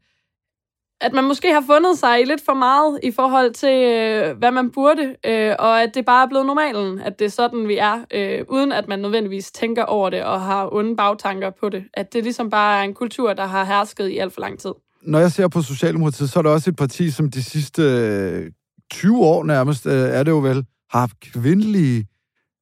at 1.01 1.13
man 1.13 1.25
måske 1.25 1.53
har 1.53 1.65
fundet 1.67 1.99
sig 1.99 2.21
i 2.21 2.25
lidt 2.25 2.45
for 2.45 2.55
meget 2.55 3.01
i 3.03 3.11
forhold 3.11 3.55
til, 3.55 3.69
øh, 3.69 4.39
hvad 4.39 4.51
man 4.51 4.71
burde, 4.71 5.17
øh, 5.27 5.55
og 5.59 5.83
at 5.83 5.95
det 5.95 6.05
bare 6.05 6.25
er 6.25 6.29
blevet 6.29 6.47
normalen, 6.47 6.99
at 7.01 7.19
det 7.19 7.25
er 7.25 7.29
sådan, 7.31 7.69
vi 7.69 7.77
er, 7.77 8.05
øh, 8.15 8.45
uden 8.49 8.73
at 8.73 8.89
man 8.89 8.99
nødvendigvis 8.99 9.53
tænker 9.53 9.85
over 9.85 10.11
det 10.11 10.25
og 10.25 10.41
har 10.41 10.75
onde 10.75 10.97
bagtanker 10.97 11.51
på 11.61 11.69
det. 11.69 11.85
At 11.95 12.13
det 12.13 12.23
ligesom 12.25 12.51
bare 12.51 12.79
er 12.79 12.83
en 12.83 12.95
kultur, 12.95 13.33
der 13.33 13.47
har 13.47 13.65
hersket 13.65 14.09
i 14.09 14.19
alt 14.19 14.35
for 14.35 14.41
lang 14.41 14.59
tid. 14.59 14.73
Når 15.03 15.19
jeg 15.19 15.33
ser 15.33 15.49
på 15.49 15.63
Socialdemokratiet, 15.63 16.31
så 16.31 16.39
er 16.39 16.43
det 16.43 16.53
også 16.53 16.71
et 16.71 16.77
parti, 16.77 17.11
som 17.11 17.31
de 17.31 17.43
sidste 17.43 17.83
øh, 17.83 18.51
20 18.91 19.19
år 19.19 19.45
nærmest, 19.45 19.87
øh, 19.87 19.93
er 19.93 20.23
det 20.23 20.31
jo 20.31 20.39
vel, 20.39 20.65
har 20.91 20.99
haft 20.99 21.21
kvindelige 21.21 22.07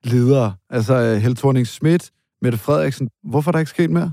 ledere. 0.05 0.55
Altså 0.71 0.95
øh, 0.95 1.37
thorning 1.37 1.67
Schmidt, 1.67 2.11
Mette 2.47 2.59
Frederiksen. 2.59 3.09
Hvorfor 3.25 3.51
er 3.51 3.53
der 3.53 3.59
ikke 3.59 3.71
sket 3.71 3.91
mere? 3.91 4.13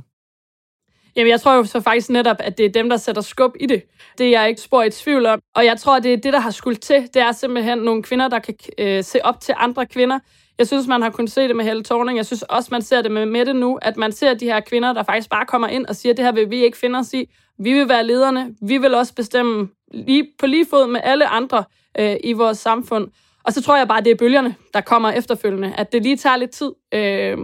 Jamen, 1.15 1.31
jeg 1.31 1.41
tror 1.41 1.55
jo 1.55 1.63
så 1.63 1.81
faktisk 1.81 2.09
netop, 2.09 2.37
at 2.39 2.57
det 2.57 2.65
er 2.65 2.69
dem, 2.69 2.89
der 2.89 2.97
sætter 2.97 3.21
skub 3.21 3.51
i 3.59 3.65
det. 3.65 3.83
Det 4.17 4.25
er 4.27 4.31
jeg 4.39 4.49
ikke 4.49 4.61
spor 4.61 4.83
i 4.83 4.89
tvivl 4.89 5.25
om. 5.25 5.39
Og 5.55 5.65
jeg 5.65 5.79
tror, 5.79 5.99
det 5.99 6.13
er 6.13 6.17
det, 6.17 6.33
der 6.33 6.39
har 6.39 6.51
skulle 6.51 6.75
til. 6.75 7.09
Det 7.13 7.21
er 7.21 7.31
simpelthen 7.31 7.77
nogle 7.77 8.03
kvinder, 8.03 8.27
der 8.27 8.39
kan 8.39 8.55
øh, 8.77 9.03
se 9.03 9.25
op 9.25 9.39
til 9.39 9.55
andre 9.57 9.85
kvinder. 9.85 10.19
Jeg 10.57 10.67
synes, 10.67 10.87
man 10.87 11.01
har 11.01 11.09
kunnet 11.09 11.31
se 11.31 11.47
det 11.47 11.55
med 11.55 11.65
Helle 11.65 11.83
Thorning. 11.83 12.17
Jeg 12.17 12.25
synes 12.25 12.41
også, 12.41 12.69
man 12.71 12.81
ser 12.81 13.01
det 13.01 13.11
med 13.11 13.25
Mette 13.25 13.53
nu, 13.53 13.79
at 13.81 13.97
man 13.97 14.11
ser 14.11 14.33
de 14.33 14.45
her 14.45 14.59
kvinder, 14.59 14.93
der 14.93 15.03
faktisk 15.03 15.29
bare 15.29 15.45
kommer 15.45 15.67
ind 15.67 15.85
og 15.85 15.95
siger, 15.95 16.13
det 16.13 16.25
her 16.25 16.31
vil 16.31 16.49
vi 16.49 16.63
ikke 16.63 16.77
finde 16.77 16.99
os 16.99 17.13
i. 17.13 17.29
Vi 17.59 17.73
vil 17.73 17.89
være 17.89 18.03
lederne. 18.03 18.55
Vi 18.61 18.77
vil 18.77 18.95
også 18.95 19.15
bestemme 19.15 19.69
lige, 19.93 20.27
på 20.39 20.45
lige 20.45 20.65
fod 20.69 20.87
med 20.87 21.01
alle 21.03 21.27
andre 21.27 21.63
øh, 21.99 22.15
i 22.23 22.33
vores 22.33 22.57
samfund. 22.57 23.07
Og 23.43 23.53
så 23.53 23.61
tror 23.61 23.77
jeg 23.77 23.87
bare, 23.87 24.01
det 24.01 24.11
er 24.11 24.15
bølgerne, 24.15 24.55
der 24.73 24.81
kommer 24.81 25.11
efterfølgende. 25.11 25.73
At 25.77 25.91
det 25.91 26.03
lige 26.03 26.17
tager 26.17 26.37
lidt 26.37 26.51
tid. 26.51 26.71
Øh, 26.93 27.37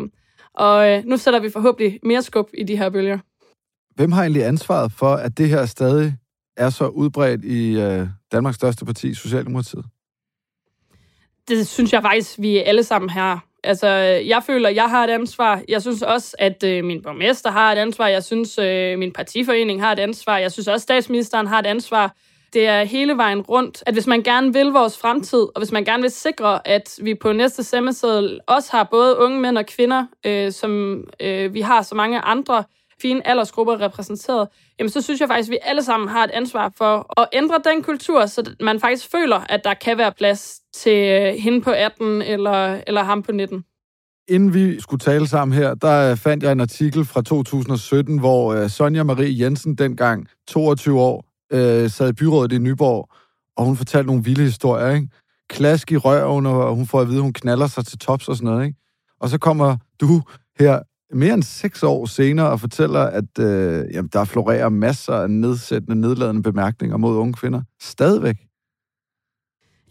og 0.53 0.89
øh, 0.89 1.03
nu 1.05 1.17
sætter 1.17 1.39
vi 1.39 1.49
forhåbentlig 1.49 1.99
mere 2.03 2.21
skub 2.21 2.49
i 2.53 2.63
de 2.63 2.77
her 2.77 2.89
bølger. 2.89 3.19
Hvem 3.95 4.11
har 4.11 4.21
egentlig 4.21 4.45
ansvaret 4.45 4.91
for, 4.91 5.13
at 5.13 5.37
det 5.37 5.49
her 5.49 5.65
stadig 5.65 6.13
er 6.57 6.69
så 6.69 6.87
udbredt 6.87 7.45
i 7.45 7.79
øh, 7.79 8.07
Danmarks 8.31 8.55
største 8.55 8.85
parti, 8.85 9.13
Socialdemokratiet? 9.13 9.85
Det 11.47 11.67
synes 11.67 11.93
jeg 11.93 12.01
faktisk, 12.01 12.39
vi 12.39 12.57
alle 12.57 12.83
sammen 12.83 13.09
har. 13.09 13.45
Altså, 13.63 13.87
jeg 14.27 14.43
føler, 14.45 14.69
jeg 14.69 14.89
har 14.89 15.03
et 15.03 15.09
ansvar. 15.09 15.61
Jeg 15.67 15.81
synes 15.81 16.01
også, 16.01 16.35
at 16.39 16.63
øh, 16.63 16.83
min 16.83 17.01
borgmester 17.01 17.51
har 17.51 17.71
et 17.71 17.77
ansvar. 17.77 18.07
Jeg 18.07 18.23
synes, 18.23 18.57
øh, 18.57 18.99
min 18.99 19.13
partiforening 19.13 19.81
har 19.81 19.91
et 19.91 19.99
ansvar. 19.99 20.37
Jeg 20.37 20.51
synes 20.51 20.67
også, 20.67 20.83
statsministeren 20.83 21.47
har 21.47 21.59
et 21.59 21.65
ansvar. 21.65 22.15
Det 22.53 22.67
er 22.67 22.83
hele 22.83 23.17
vejen 23.17 23.41
rundt, 23.41 23.83
at 23.85 23.93
hvis 23.93 24.07
man 24.07 24.23
gerne 24.23 24.53
vil 24.53 24.67
vores 24.67 24.97
fremtid, 24.97 25.39
og 25.39 25.57
hvis 25.57 25.71
man 25.71 25.85
gerne 25.85 26.01
vil 26.01 26.11
sikre, 26.11 26.67
at 26.67 26.99
vi 27.01 27.15
på 27.15 27.33
næste 27.33 27.63
stemmeseddel 27.63 28.39
også 28.47 28.71
har 28.71 28.83
både 28.91 29.17
unge 29.17 29.39
mænd 29.39 29.57
og 29.57 29.65
kvinder, 29.65 30.05
øh, 30.25 30.51
som 30.51 31.03
øh, 31.19 31.53
vi 31.53 31.61
har 31.61 31.81
så 31.81 31.95
mange 31.95 32.19
andre 32.19 32.63
fine 33.01 33.27
aldersgrupper 33.27 33.81
repræsenteret, 33.81 34.47
jamen 34.79 34.89
så 34.89 35.01
synes 35.01 35.19
jeg 35.19 35.27
faktisk, 35.27 35.49
at 35.49 35.51
vi 35.51 35.57
alle 35.61 35.83
sammen 35.83 36.09
har 36.09 36.23
et 36.23 36.31
ansvar 36.31 36.73
for 36.77 37.21
at 37.21 37.27
ændre 37.33 37.61
den 37.73 37.83
kultur, 37.83 38.25
så 38.25 38.51
man 38.59 38.79
faktisk 38.79 39.11
føler, 39.11 39.39
at 39.49 39.63
der 39.63 39.73
kan 39.73 39.97
være 39.97 40.11
plads 40.11 40.59
til 40.73 41.09
øh, 41.09 41.33
hende 41.33 41.61
på 41.61 41.71
18 41.71 42.21
eller, 42.21 42.81
eller 42.87 43.03
ham 43.03 43.23
på 43.23 43.31
19 43.31 43.63
inden 44.29 44.53
vi 44.53 44.81
skulle 44.81 44.99
tale 44.99 45.27
sammen 45.27 45.57
her, 45.57 45.73
der 45.73 46.15
fandt 46.15 46.43
jeg 46.43 46.51
en 46.51 46.59
artikel 46.59 47.05
fra 47.05 47.21
2017, 47.21 48.19
hvor 48.19 48.53
øh, 48.53 48.69
Sonja 48.69 49.03
Marie 49.03 49.43
Jensen, 49.43 49.75
dengang 49.75 50.27
22 50.47 50.99
år, 50.99 51.28
øh, 51.51 51.89
sad 51.89 52.09
i 52.09 52.13
byrådet 52.13 52.51
i 52.51 52.57
Nyborg, 52.57 53.09
og 53.57 53.65
hun 53.65 53.75
fortalte 53.75 54.07
nogle 54.07 54.23
vilde 54.23 54.43
historier, 54.43 54.95
ikke? 54.95 55.07
Klask 55.49 55.91
i 55.91 55.97
røven, 55.97 56.45
og 56.45 56.75
hun 56.75 56.87
får 56.87 57.01
at 57.01 57.07
vide, 57.07 57.17
at 57.17 57.23
hun 57.23 57.33
knaller 57.33 57.67
sig 57.67 57.85
til 57.85 57.99
tops 57.99 58.27
og 58.27 58.35
sådan 58.35 58.51
noget, 58.51 58.65
ikke? 58.65 58.77
Og 59.19 59.29
så 59.29 59.37
kommer 59.37 59.77
du 60.01 60.21
her 60.59 60.79
mere 61.13 61.33
end 61.33 61.43
seks 61.43 61.83
år 61.83 62.05
senere 62.05 62.49
og 62.49 62.59
fortæller, 62.59 62.99
at 62.99 63.39
øh, 63.39 63.85
jamen, 63.93 64.09
der 64.13 64.25
florerer 64.25 64.69
masser 64.69 65.13
af 65.13 65.29
nedsættende, 65.29 66.01
nedladende 66.01 66.43
bemærkninger 66.43 66.97
mod 66.97 67.17
unge 67.17 67.33
kvinder. 67.33 67.61
Stadigvæk. 67.81 68.35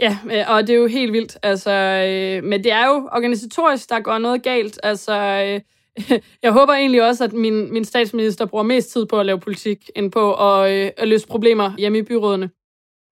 Ja, 0.00 0.18
øh, 0.24 0.44
og 0.48 0.66
det 0.66 0.70
er 0.70 0.78
jo 0.78 0.86
helt 0.86 1.12
vildt. 1.12 1.38
Altså, 1.42 1.70
øh, 1.70 2.44
men 2.44 2.64
det 2.64 2.72
er 2.72 2.86
jo 2.86 3.08
organisatorisk, 3.12 3.90
der 3.90 4.00
går 4.00 4.18
noget 4.18 4.42
galt. 4.42 4.80
Altså, 4.82 5.44
øh, 5.46 5.60
jeg 6.42 6.52
håber 6.52 6.72
egentlig 6.72 7.02
også, 7.08 7.24
at 7.24 7.32
min, 7.32 7.72
min 7.72 7.84
statsminister 7.84 8.46
bruger 8.46 8.64
mest 8.64 8.92
tid 8.92 9.06
på 9.06 9.20
at 9.20 9.26
lave 9.26 9.40
politik, 9.40 9.90
end 9.96 10.12
på 10.12 10.34
at, 10.34 10.70
øh, 10.72 10.90
at 10.96 11.08
løse 11.08 11.26
problemer 11.26 11.72
hjemme 11.78 11.98
i 11.98 12.02
byrådene. 12.02 12.50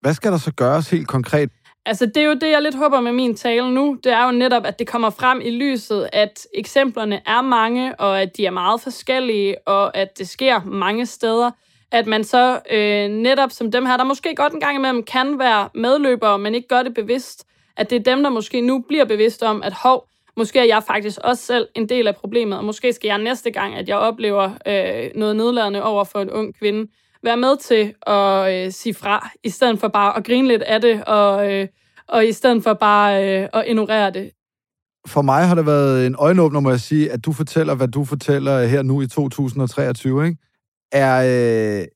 Hvad 0.00 0.14
skal 0.14 0.32
der 0.32 0.38
så 0.38 0.52
gøres 0.52 0.90
helt 0.90 1.08
konkret? 1.08 1.50
Altså, 1.86 2.06
det 2.06 2.16
er 2.16 2.24
jo 2.24 2.34
det, 2.34 2.50
jeg 2.50 2.62
lidt 2.62 2.74
håber 2.74 3.00
med 3.00 3.12
min 3.12 3.36
tale 3.36 3.74
nu. 3.74 3.98
Det 4.04 4.12
er 4.12 4.24
jo 4.24 4.30
netop, 4.30 4.66
at 4.66 4.78
det 4.78 4.86
kommer 4.86 5.10
frem 5.10 5.40
i 5.44 5.50
lyset, 5.50 6.08
at 6.12 6.46
eksemplerne 6.54 7.20
er 7.26 7.42
mange, 7.42 8.00
og 8.00 8.22
at 8.22 8.36
de 8.36 8.46
er 8.46 8.50
meget 8.50 8.80
forskellige, 8.80 9.68
og 9.68 9.96
at 9.96 10.18
det 10.18 10.28
sker 10.28 10.60
mange 10.64 11.06
steder. 11.06 11.50
At 11.92 12.06
man 12.06 12.24
så 12.24 12.60
øh, 12.70 13.08
netop 13.08 13.50
som 13.50 13.70
dem 13.70 13.86
her, 13.86 13.96
der 13.96 14.04
måske 14.04 14.34
godt 14.34 14.52
en 14.52 14.60
gang 14.60 14.76
imellem 14.76 15.02
kan 15.02 15.38
være 15.38 15.68
medløbere, 15.74 16.38
men 16.38 16.54
ikke 16.54 16.68
gør 16.68 16.82
det 16.82 16.94
bevidst, 16.94 17.46
at 17.76 17.90
det 17.90 17.96
er 17.96 18.14
dem, 18.14 18.22
der 18.22 18.30
måske 18.30 18.60
nu 18.60 18.84
bliver 18.88 19.04
bevidst 19.04 19.42
om, 19.42 19.62
at 19.62 19.72
hov, 19.72 20.08
måske 20.36 20.58
er 20.58 20.64
jeg 20.64 20.82
faktisk 20.86 21.18
også 21.24 21.46
selv 21.46 21.68
en 21.74 21.88
del 21.88 22.06
af 22.06 22.16
problemet, 22.16 22.58
og 22.58 22.64
måske 22.64 22.92
skal 22.92 23.08
jeg 23.08 23.18
næste 23.18 23.50
gang, 23.50 23.74
at 23.74 23.88
jeg 23.88 23.96
oplever 23.96 24.50
øh, 24.66 25.10
noget 25.14 25.36
nedladende 25.36 25.82
over 25.82 26.04
for 26.04 26.20
en 26.20 26.30
ung 26.30 26.58
kvinde, 26.58 26.92
være 27.22 27.36
med 27.36 27.56
til 27.56 27.94
at 28.06 28.66
øh, 28.66 28.72
sige 28.72 28.94
fra, 28.94 29.30
i 29.44 29.50
stedet 29.50 29.80
for 29.80 29.88
bare 29.88 30.16
at 30.16 30.24
grine 30.24 30.48
lidt 30.48 30.62
af 30.62 30.80
det, 30.80 31.04
og, 31.04 31.52
øh, 31.52 31.68
og 32.08 32.26
i 32.26 32.32
stedet 32.32 32.62
for 32.62 32.74
bare 32.74 33.24
øh, 33.24 33.48
at 33.52 33.64
ignorere 33.66 34.10
det. 34.10 34.30
For 35.06 35.22
mig 35.22 35.48
har 35.48 35.54
det 35.54 35.66
været 35.66 36.06
en 36.06 36.16
øjenåbner, 36.18 36.60
må 36.60 36.70
jeg 36.70 36.80
sige, 36.80 37.12
at 37.12 37.24
du 37.24 37.32
fortæller, 37.32 37.74
hvad 37.74 37.88
du 37.88 38.04
fortæller 38.04 38.66
her 38.66 38.82
nu 38.82 39.02
i 39.02 39.06
2023, 39.06 40.26
ikke? 40.26 40.38
Er 40.92 41.80
øh, 41.80 41.86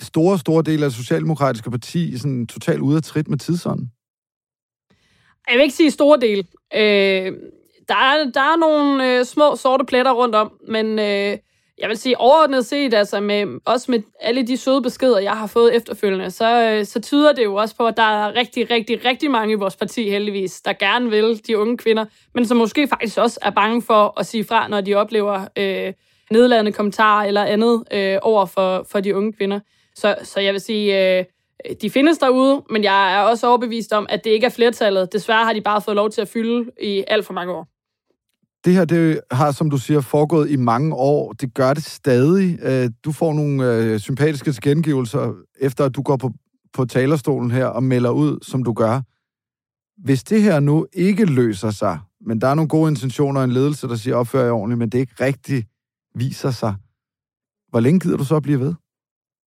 store, 0.00 0.38
store 0.38 0.62
dele 0.62 0.84
af 0.84 0.90
det 0.90 0.96
socialdemokratiske 0.96 1.70
parti 1.70 2.18
sådan 2.18 2.46
totalt 2.46 2.80
ude 2.80 2.96
af 2.96 3.02
trit 3.02 3.28
med 3.28 3.38
tidsånden? 3.38 3.90
Jeg 5.48 5.54
vil 5.56 5.62
ikke 5.62 5.74
sige 5.74 5.90
store 5.90 6.20
del. 6.20 6.46
Øh, 6.74 7.32
der, 7.88 7.94
er, 7.94 8.30
der 8.34 8.40
er 8.40 8.56
nogle 8.56 9.18
øh, 9.18 9.24
små 9.24 9.56
sorte 9.56 9.84
pletter 9.84 10.12
rundt 10.12 10.34
om, 10.34 10.52
men 10.68 10.98
øh, 10.98 11.38
jeg 11.78 11.88
vil 11.88 11.96
sige 11.96 12.20
overordnet 12.20 12.66
set, 12.66 12.94
altså 12.94 13.20
med, 13.20 13.60
også 13.64 13.90
med 13.90 14.02
alle 14.20 14.46
de 14.46 14.56
søde 14.56 14.82
beskeder, 14.82 15.18
jeg 15.18 15.32
har 15.32 15.46
fået 15.46 15.76
efterfølgende, 15.76 16.30
så, 16.30 16.62
øh, 16.62 16.84
så 16.84 17.00
tyder 17.00 17.32
det 17.32 17.44
jo 17.44 17.54
også 17.54 17.76
på, 17.76 17.86
at 17.86 17.96
der 17.96 18.02
er 18.02 18.36
rigtig, 18.36 18.70
rigtig, 18.70 19.04
rigtig 19.04 19.30
mange 19.30 19.52
i 19.52 19.54
vores 19.56 19.76
parti 19.76 20.10
heldigvis, 20.10 20.60
der 20.60 20.72
gerne 20.72 21.10
vil 21.10 21.46
de 21.46 21.58
unge 21.58 21.76
kvinder, 21.76 22.04
men 22.34 22.46
som 22.46 22.56
måske 22.56 22.88
faktisk 22.88 23.18
også 23.18 23.38
er 23.42 23.50
bange 23.50 23.82
for 23.82 24.20
at 24.20 24.26
sige 24.26 24.44
fra, 24.44 24.68
når 24.68 24.80
de 24.80 24.94
oplever 24.94 25.46
øh, 25.56 25.92
nedladende 26.30 26.72
kommentarer 26.72 27.26
eller 27.26 27.44
andet 27.44 27.84
øh, 27.92 28.18
over 28.22 28.46
for, 28.46 28.86
for 28.90 29.00
de 29.00 29.16
unge 29.16 29.32
kvinder. 29.32 29.60
Så, 29.94 30.16
så 30.22 30.40
jeg 30.40 30.52
vil 30.52 30.60
sige, 30.60 31.18
øh, 31.18 31.24
de 31.82 31.90
findes 31.90 32.18
derude, 32.18 32.62
men 32.70 32.84
jeg 32.84 33.14
er 33.14 33.20
også 33.20 33.46
overbevist 33.46 33.92
om, 33.92 34.06
at 34.10 34.24
det 34.24 34.30
ikke 34.30 34.46
er 34.46 34.50
flertallet. 34.50 35.12
Desværre 35.12 35.44
har 35.44 35.52
de 35.52 35.60
bare 35.60 35.80
fået 35.80 35.96
lov 35.96 36.10
til 36.10 36.20
at 36.20 36.28
fylde 36.28 36.70
i 36.82 37.04
alt 37.06 37.26
for 37.26 37.32
mange 37.32 37.52
år. 37.52 37.73
Det 38.64 38.74
her 38.74 38.84
det 38.84 39.20
har, 39.30 39.52
som 39.52 39.70
du 39.70 39.78
siger, 39.78 40.00
foregået 40.00 40.50
i 40.50 40.56
mange 40.56 40.94
år. 40.94 41.32
Det 41.32 41.54
gør 41.54 41.74
det 41.74 41.84
stadig. 41.84 42.58
Øh, 42.62 42.90
du 43.04 43.12
får 43.12 43.32
nogle 43.32 43.76
øh, 43.76 44.00
sympatiske 44.00 44.52
tilkendegivelser, 44.52 45.32
efter 45.60 45.84
at 45.84 45.96
du 45.96 46.02
går 46.02 46.16
på, 46.16 46.30
på 46.72 46.84
talerstolen 46.84 47.50
her 47.50 47.66
og 47.66 47.82
melder 47.82 48.10
ud, 48.10 48.38
som 48.42 48.64
du 48.64 48.72
gør. 48.72 49.00
Hvis 50.04 50.24
det 50.24 50.42
her 50.42 50.60
nu 50.60 50.86
ikke 50.92 51.24
løser 51.24 51.70
sig, 51.70 51.98
men 52.26 52.40
der 52.40 52.48
er 52.48 52.54
nogle 52.54 52.68
gode 52.68 52.90
intentioner 52.90 53.40
og 53.40 53.44
en 53.44 53.52
ledelse, 53.52 53.88
der 53.88 53.96
siger, 53.96 54.16
opfører 54.16 54.44
jeg 54.44 54.52
ordentligt, 54.52 54.78
men 54.78 54.88
det 54.88 54.98
ikke 54.98 55.24
rigtigt 55.24 55.68
viser 56.14 56.50
sig, 56.50 56.74
hvor 57.70 57.80
længe 57.80 58.00
gider 58.00 58.16
du 58.16 58.24
så 58.24 58.36
at 58.36 58.42
blive 58.42 58.60
ved 58.60 58.74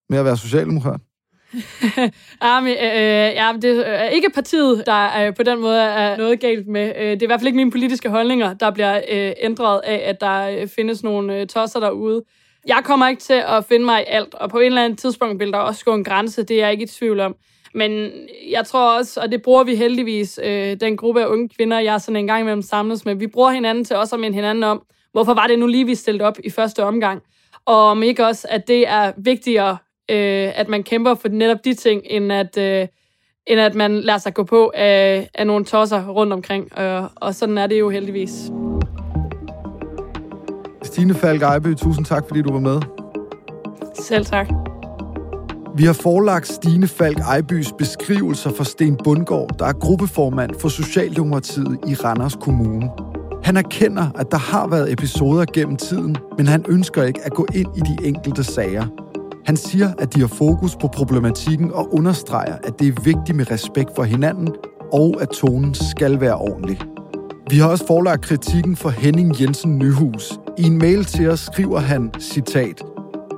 med 0.10 0.18
at 0.18 0.26
være 0.26 0.38
socialdemokrat? 0.38 1.02
Øh, 1.98 2.04
øh, 2.04 2.10
ja, 2.44 2.62
men, 2.62 2.72
øh, 2.72 3.36
ja, 3.36 3.54
det 3.62 3.84
er 3.88 4.10
ikke 4.10 4.30
partiet, 4.30 4.84
der 4.86 5.28
øh, 5.28 5.36
på 5.36 5.44
den 5.44 5.60
måde 5.62 5.82
er 5.82 6.18
noget 6.18 6.40
galt 6.40 6.68
med. 6.68 6.94
Øh, 6.98 7.12
det 7.12 7.22
er 7.22 7.26
i 7.26 7.26
hvert 7.26 7.40
fald 7.40 7.48
ikke 7.48 7.58
mine 7.58 7.72
politiske 7.72 8.10
holdninger, 8.10 8.54
der 8.54 8.72
bliver 8.72 9.02
øh, 9.12 9.32
ændret 9.42 9.82
af, 9.84 10.02
at 10.06 10.22
der 10.22 10.68
findes 10.76 11.04
nogle 11.04 11.40
øh, 11.40 11.48
tosser 11.48 11.80
derude. 11.80 12.24
Jeg 12.68 12.82
kommer 12.84 13.08
ikke 13.08 13.22
til 13.22 13.44
at 13.48 13.66
finde 13.66 13.86
mig 13.86 14.02
i 14.02 14.06
alt, 14.08 14.34
og 14.34 14.50
på 14.50 14.60
et 14.60 14.66
eller 14.66 14.84
andet 14.84 15.00
tidspunkt 15.00 15.40
vil 15.40 15.52
der 15.52 15.58
også 15.58 15.86
gå 15.86 15.94
en 15.94 16.04
grænse, 16.04 16.44
det 16.44 16.56
er 16.56 16.60
jeg 16.60 16.72
ikke 16.72 16.84
i 16.84 16.88
tvivl 16.88 17.20
om. 17.20 17.36
Men 17.74 18.12
jeg 18.52 18.66
tror 18.66 18.98
også, 18.98 19.22
og 19.22 19.32
det 19.32 19.42
bruger 19.42 19.64
vi 19.64 19.76
heldigvis, 19.76 20.40
øh, 20.44 20.80
den 20.80 20.98
gruppe 20.98 21.22
af 21.22 21.28
unge 21.28 21.50
kvinder, 21.50 21.80
jeg 21.80 22.02
sådan 22.02 22.16
en 22.16 22.28
gang 22.28 22.42
imellem 22.42 22.62
samles 22.62 23.06
med, 23.06 23.16
vi 23.16 23.28
bruger 23.28 23.52
hinanden 23.52 23.86
til 23.86 23.96
også 23.96 24.16
at 24.16 24.20
minde 24.20 24.36
hinanden 24.36 24.64
om, 24.64 24.82
hvorfor 25.12 25.34
var 25.34 25.48
det 25.48 25.60
nu 25.60 25.68
lige, 25.68 25.86
vi 25.86 25.96
stillede 25.96 26.26
op 26.26 26.38
i 26.44 26.50
første 26.50 26.84
omgang. 26.84 27.22
Og 27.66 27.86
om 27.86 28.04
ikke 28.04 28.26
også, 28.26 28.48
at 28.50 28.68
det 28.68 28.88
er 28.88 29.12
vigtigere 29.18 29.78
øh, 30.10 30.60
at 30.60 30.70
man 30.70 30.84
kæmper 30.84 31.16
for 31.16 31.30
netop 31.30 31.58
de 31.66 31.74
ting, 31.74 32.02
end 32.06 32.34
at, 32.34 32.58
øh, 32.58 32.88
end 33.48 33.60
at 33.60 33.76
man 33.76 34.00
lader 34.00 34.20
sig 34.20 34.34
gå 34.34 34.44
på 34.44 34.72
af, 34.76 35.30
af 35.34 35.48
nogle 35.48 35.66
tosser 35.66 36.08
rundt 36.08 36.34
omkring. 36.34 36.78
Og, 36.78 37.10
og 37.16 37.36
sådan 37.36 37.58
er 37.58 37.68
det 37.68 37.80
jo 37.80 37.90
heldigvis. 37.90 38.52
Stine 40.84 41.14
Falk 41.14 41.42
Ejby, 41.42 41.76
tusind 41.76 42.06
tak, 42.06 42.24
fordi 42.28 42.42
du 42.42 42.52
var 42.52 42.60
med. 42.60 42.82
Selv 43.94 44.26
tak. 44.26 44.48
Vi 45.78 45.84
har 45.84 45.94
forelagt 45.94 46.48
Stine 46.48 46.88
Falk 46.88 47.20
Ejbys 47.20 47.72
beskrivelser 47.78 48.50
for 48.50 48.64
Sten 48.64 48.98
Bundgaard, 49.04 49.50
der 49.60 49.66
er 49.66 49.74
gruppeformand 49.74 50.60
for 50.60 50.70
Socialdemokratiet 50.70 51.80
i 51.88 51.94
Randers 51.94 52.36
Kommune. 52.36 52.90
Han 53.44 53.58
erkender, 53.58 54.12
at 54.16 54.32
der 54.32 54.38
har 54.38 54.68
været 54.68 54.94
episoder 54.94 55.46
gennem 55.54 55.78
tiden, 55.78 56.18
men 56.38 56.48
han 56.48 56.66
ønsker 56.70 57.04
ikke 57.04 57.20
at 57.24 57.32
gå 57.32 57.48
ind 57.56 57.68
i 57.78 57.80
de 57.80 58.08
enkelte 58.08 58.44
sager. 58.44 59.07
Han 59.48 59.58
siger, 59.58 59.94
at 60.00 60.16
de 60.16 60.20
har 60.20 60.28
fokus 60.28 60.76
på 60.76 60.88
problematikken 60.88 61.72
og 61.74 61.94
understreger, 61.94 62.56
at 62.64 62.80
det 62.80 62.88
er 62.88 63.02
vigtigt 63.04 63.38
med 63.38 63.52
respekt 63.52 63.90
for 63.96 64.04
hinanden, 64.04 64.50
og 64.94 65.22
at 65.22 65.30
tonen 65.30 65.74
skal 65.74 66.22
være 66.22 66.36
ordentlig. 66.36 66.80
Vi 67.50 67.58
har 67.58 67.70
også 67.70 67.88
forelagt 67.88 68.22
kritikken 68.22 68.76
for 68.76 68.90
Henning 68.90 69.42
Jensen 69.42 69.78
Nyhus. 69.78 70.40
I 70.58 70.64
en 70.64 70.78
mail 70.78 71.06
til 71.06 71.30
os 71.30 71.40
skriver 71.40 71.80
han, 71.80 72.12
citat, 72.20 72.82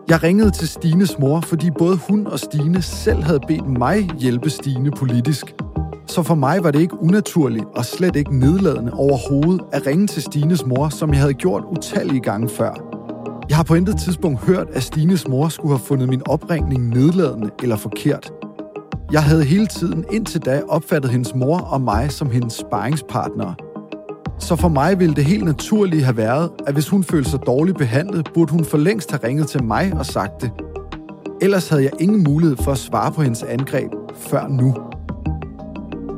Jeg 0.10 0.24
ringede 0.24 0.52
til 0.52 0.68
Stines 0.68 1.20
mor, 1.20 1.42
fordi 1.42 1.72
både 1.72 2.00
hun 2.10 2.28
og 2.28 2.40
Stine 2.40 2.82
selv 2.82 3.24
havde 3.24 3.42
bedt 3.48 3.68
mig 3.68 4.10
hjælpe 4.20 4.50
Stine 4.50 4.92
politisk. 4.92 5.56
Så 6.08 6.24
for 6.24 6.36
mig 6.36 6.64
var 6.64 6.72
det 6.72 6.80
ikke 6.80 7.04
unaturligt 7.04 7.66
og 7.76 7.86
slet 7.86 8.16
ikke 8.16 8.40
nedladende 8.40 8.94
overhovedet 8.94 9.62
at 9.72 9.88
ringe 9.88 10.08
til 10.08 10.22
Stines 10.22 10.66
mor, 10.66 10.90
som 10.90 11.10
jeg 11.10 11.20
havde 11.20 11.34
gjort 11.34 11.64
utallige 11.72 12.22
gange 12.22 12.50
før. 12.50 12.89
Jeg 13.50 13.58
har 13.58 13.64
på 13.64 13.76
intet 13.76 13.98
tidspunkt 13.98 14.40
hørt, 14.40 14.68
at 14.74 14.84
Stines 14.84 15.28
mor 15.28 15.50
skulle 15.50 15.78
have 15.78 15.86
fundet 15.86 16.10
min 16.10 16.22
opringning 16.28 16.90
nedladende 16.90 17.50
eller 17.64 17.76
forkert. 17.76 18.32
Jeg 19.12 19.24
havde 19.24 19.44
hele 19.44 19.68
tiden 19.68 20.06
indtil 20.12 20.42
da 20.42 20.62
opfattet 20.68 21.12
hendes 21.12 21.36
mor 21.36 21.58
og 21.58 21.82
mig 21.82 22.12
som 22.12 22.32
hendes 22.32 22.54
sparringspartnere. 22.54 23.56
Så 24.40 24.56
for 24.56 24.68
mig 24.68 25.00
ville 25.00 25.16
det 25.16 25.26
helt 25.26 25.46
naturligt 25.46 26.04
have 26.04 26.18
været, 26.18 26.50
at 26.68 26.74
hvis 26.74 26.90
hun 26.90 27.04
følte 27.04 27.30
sig 27.30 27.40
dårligt 27.46 27.78
behandlet, 27.78 28.30
burde 28.34 28.52
hun 28.52 28.66
for 28.66 28.78
længst 28.78 29.12
have 29.12 29.24
ringet 29.24 29.48
til 29.48 29.64
mig 29.64 29.94
og 29.94 30.06
sagt 30.06 30.42
det. 30.42 30.52
Ellers 31.42 31.70
havde 31.70 31.84
jeg 31.84 31.92
ingen 32.00 32.24
mulighed 32.24 32.58
for 32.58 32.72
at 32.72 32.78
svare 32.78 33.12
på 33.12 33.22
hendes 33.22 33.44
angreb 33.44 33.92
før 34.16 34.48
nu. 34.48 34.89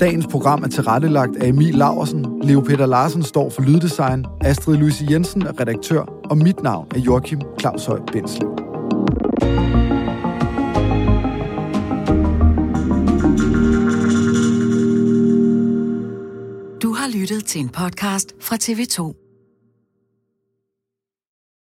Dagens 0.01 0.27
program 0.27 0.63
er 0.63 0.67
tilrettelagt 0.67 1.35
af 1.35 1.47
Emil 1.47 1.73
Laversen, 1.75 2.41
Leo 2.43 2.61
Peter 2.61 2.85
Larsen 2.85 3.23
står 3.23 3.49
for 3.49 3.61
lyddesign, 3.61 4.25
Astrid 4.41 4.77
Louise 4.77 5.05
Jensen 5.11 5.41
er 5.41 5.59
redaktør, 5.59 6.01
og 6.29 6.37
mit 6.37 6.63
navn 6.63 6.87
er 6.95 6.99
Joachim 6.99 7.41
Claus 7.59 7.85
Høj 7.85 7.99
Benslev. 8.11 8.49
Du 16.81 16.93
har 16.93 17.19
lyttet 17.19 17.45
til 17.45 17.61
en 17.61 17.69
podcast 17.69 18.35
fra 18.39 18.55
TV2. 18.63 19.30